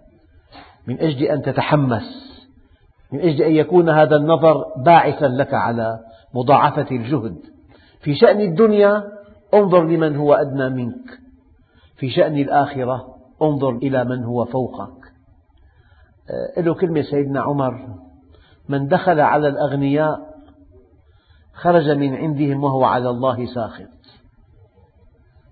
من 0.88 0.99
أجل 0.99 1.26
أن 1.26 1.41
تتحمس 1.41 2.32
من 3.13 3.19
أجل 3.19 3.41
أن 3.41 3.51
يكون 3.51 3.89
هذا 3.89 4.15
النظر 4.15 4.63
باعثا 4.86 5.26
لك 5.26 5.53
على 5.53 5.99
مضاعفة 6.36 6.88
الجهد. 6.91 7.36
في 8.01 8.15
شأن 8.15 8.41
الدنيا 8.41 9.03
انظر 9.53 9.83
لمن 9.83 10.15
هو 10.15 10.33
أدنى 10.33 10.69
منك. 10.69 11.19
في 11.95 12.09
شأن 12.09 12.37
الآخرة 12.37 13.15
انظر 13.41 13.75
إلى 13.75 14.05
من 14.05 14.23
هو 14.23 14.45
فوقك. 14.45 15.01
آه، 16.57 16.61
له 16.61 16.73
كلمة 16.73 17.01
سيدنا 17.01 17.41
عمر 17.41 17.87
من 18.69 18.87
دخل 18.87 19.19
على 19.19 19.47
الأغنياء 19.47 20.31
خرج 21.53 21.89
من 21.89 22.15
عندهم 22.15 22.63
وهو 22.63 22.83
على 22.83 23.09
الله 23.09 23.45
ساخط. 23.45 23.87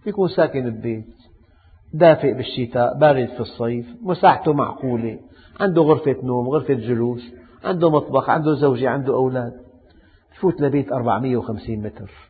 يكون 0.06 0.30
ساكن 0.30 0.70
ببيت 0.70 1.16
دافئ 1.94 2.34
بالشتاء 2.34 2.98
بارد 2.98 3.28
في 3.28 3.40
الصيف 3.40 3.88
مساحته 4.02 4.54
معقولة 4.54 5.20
عنده 5.60 5.82
غرفة 5.82 6.16
نوم 6.24 6.50
غرفة 6.50 6.74
جلوس 6.74 7.22
عنده 7.64 7.90
مطبخ 7.90 8.30
عنده 8.30 8.54
زوجة 8.54 8.90
عنده 8.90 9.14
أولاد. 9.14 9.54
تفوت 10.36 10.62
لبيت 10.62 10.92
450 10.92 11.80
متر. 11.80 12.29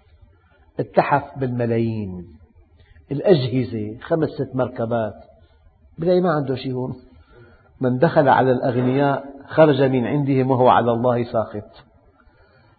التحف 0.80 1.40
بالملايين 1.40 2.26
الأجهزة 3.12 3.98
خمس 4.02 4.30
ست 4.30 4.56
مركبات. 4.56 5.14
بلاقي 5.98 6.22
ما 6.22 6.32
عنده 6.32 6.56
شيء 6.56 6.74
هون. 6.74 6.96
من 7.82 7.98
دخل 7.98 8.30
على 8.30 8.52
الأغنياء 8.52 9.26
خرج 9.48 9.82
من 9.82 10.06
عندهم 10.06 10.52
وهو 10.52 10.68
على 10.68 10.92
الله 10.92 11.24
ساخط. 11.24 11.86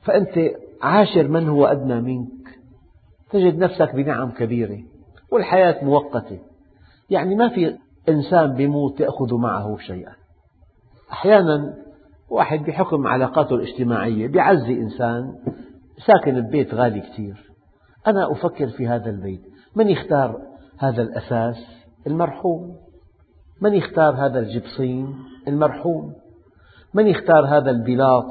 فأنت 0.03 0.51
عاشر 0.83 1.29
من 1.29 1.49
هو 1.49 1.67
أدنى 1.67 2.01
منك. 2.01 2.59
تجد 3.31 3.59
نفسك 3.59 3.95
بنعم 3.95 4.31
كبيرة 4.31 4.79
والحياة 5.33 5.85
مؤقتة. 5.85 6.39
يعني 7.11 7.35
ما 7.35 7.49
في 7.49 7.77
إنسان 8.09 8.55
بيموت 8.55 9.01
يأخذ 9.01 9.35
معه 9.35 9.77
شيئا. 9.79 10.13
أحيانا 11.13 11.75
واحد 12.31 12.59
بحكم 12.59 13.07
علاقاته 13.07 13.55
الاجتماعية 13.55 14.29
بيعزي 14.29 14.73
إنسان 14.73 15.35
ساكن 16.07 16.41
ببيت 16.41 16.75
غالي 16.75 17.01
كثير 17.01 17.50
أنا 18.07 18.33
أفكر 18.33 18.69
في 18.69 18.89
هذا 18.89 19.11
البيت. 19.11 19.41
من 19.77 19.89
يختار 19.89 20.41
هذا 20.79 21.03
الأساس؟ 21.03 21.57
المرحوم. 22.07 22.77
من 23.61 23.75
يختار 23.75 24.27
هذا 24.27 24.39
الجبصين 24.39 25.15
المرحوم. 25.49 26.13
من 26.95 27.07
يختار 27.07 27.47
هذا 27.47 27.71
البلاط 27.71 28.27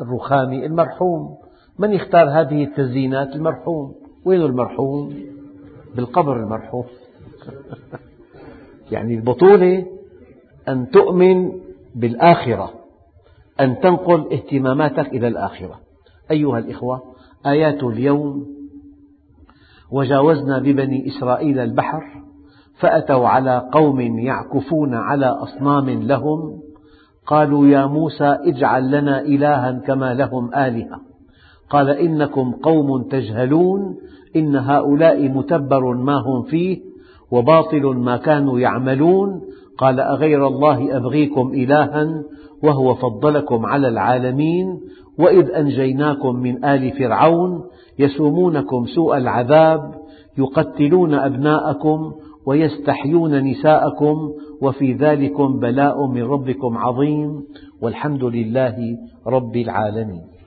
الرخامي؟ 0.00 0.66
المرحوم. 0.66 1.36
من 1.78 1.92
يختار 1.92 2.40
هذه 2.40 2.64
التزيينات؟ 2.64 3.28
المرحوم. 3.28 3.94
وين 4.24 4.42
المرحوم؟ 4.42 5.14
بالقبر 5.96 6.36
المرحوم. 6.36 6.84
يعني 8.92 9.14
البطولة 9.14 9.86
أن 10.68 10.90
تؤمن 10.90 11.52
بالآخرة 11.94 12.74
أن 13.60 13.80
تنقل 13.80 14.32
اهتماماتك 14.32 15.06
إلى 15.06 15.28
الآخرة. 15.28 15.80
أيها 16.30 16.58
الإخوة 16.58 17.02
آيات 17.46 17.82
اليوم 17.82 18.57
وجاوزنا 19.92 20.58
ببني 20.58 21.06
إسرائيل 21.06 21.58
البحر 21.58 22.02
فأتوا 22.80 23.28
على 23.28 23.68
قوم 23.72 24.00
يعكفون 24.00 24.94
على 24.94 25.26
أصنام 25.26 25.90
لهم 25.90 26.60
قالوا 27.26 27.66
يا 27.66 27.86
موسى 27.86 28.36
اجعل 28.40 28.90
لنا 28.90 29.20
إلها 29.20 29.72
كما 29.86 30.14
لهم 30.14 30.54
آلهة. 30.54 31.00
قال 31.70 31.90
إنكم 31.90 32.52
قوم 32.52 33.02
تجهلون 33.02 33.96
إن 34.36 34.56
هؤلاء 34.56 35.28
متبر 35.28 35.94
ما 35.94 36.16
هم 36.16 36.42
فيه 36.42 36.78
وباطل 37.30 37.82
ما 37.86 38.16
كانوا 38.16 38.60
يعملون. 38.60 39.40
قال 39.78 40.00
أغير 40.00 40.46
الله 40.46 40.96
أبغيكم 40.96 41.48
إلها 41.54 42.22
وهو 42.62 42.94
فضلكم 42.94 43.66
على 43.66 43.88
العالمين 43.88 44.80
وإذ 45.18 45.50
أنجيناكم 45.50 46.36
من 46.36 46.64
آل 46.64 46.90
فرعون 46.90 47.64
يسومونكم 47.98 48.86
سوء 48.94 49.16
العذاب 49.16 49.80
يقتلون 50.38 51.14
أبناءكم 51.14 52.12
ويستحيون 52.46 53.44
نساءكم 53.44 54.16
وفي 54.62 54.92
ذلكم 54.92 55.58
بلاء 55.60 56.06
من 56.06 56.22
ربكم 56.22 56.78
عظيم 56.78 57.42
والحمد 57.82 58.24
لله 58.24 58.76
رب 59.26 59.56
العالمين. 59.56 60.37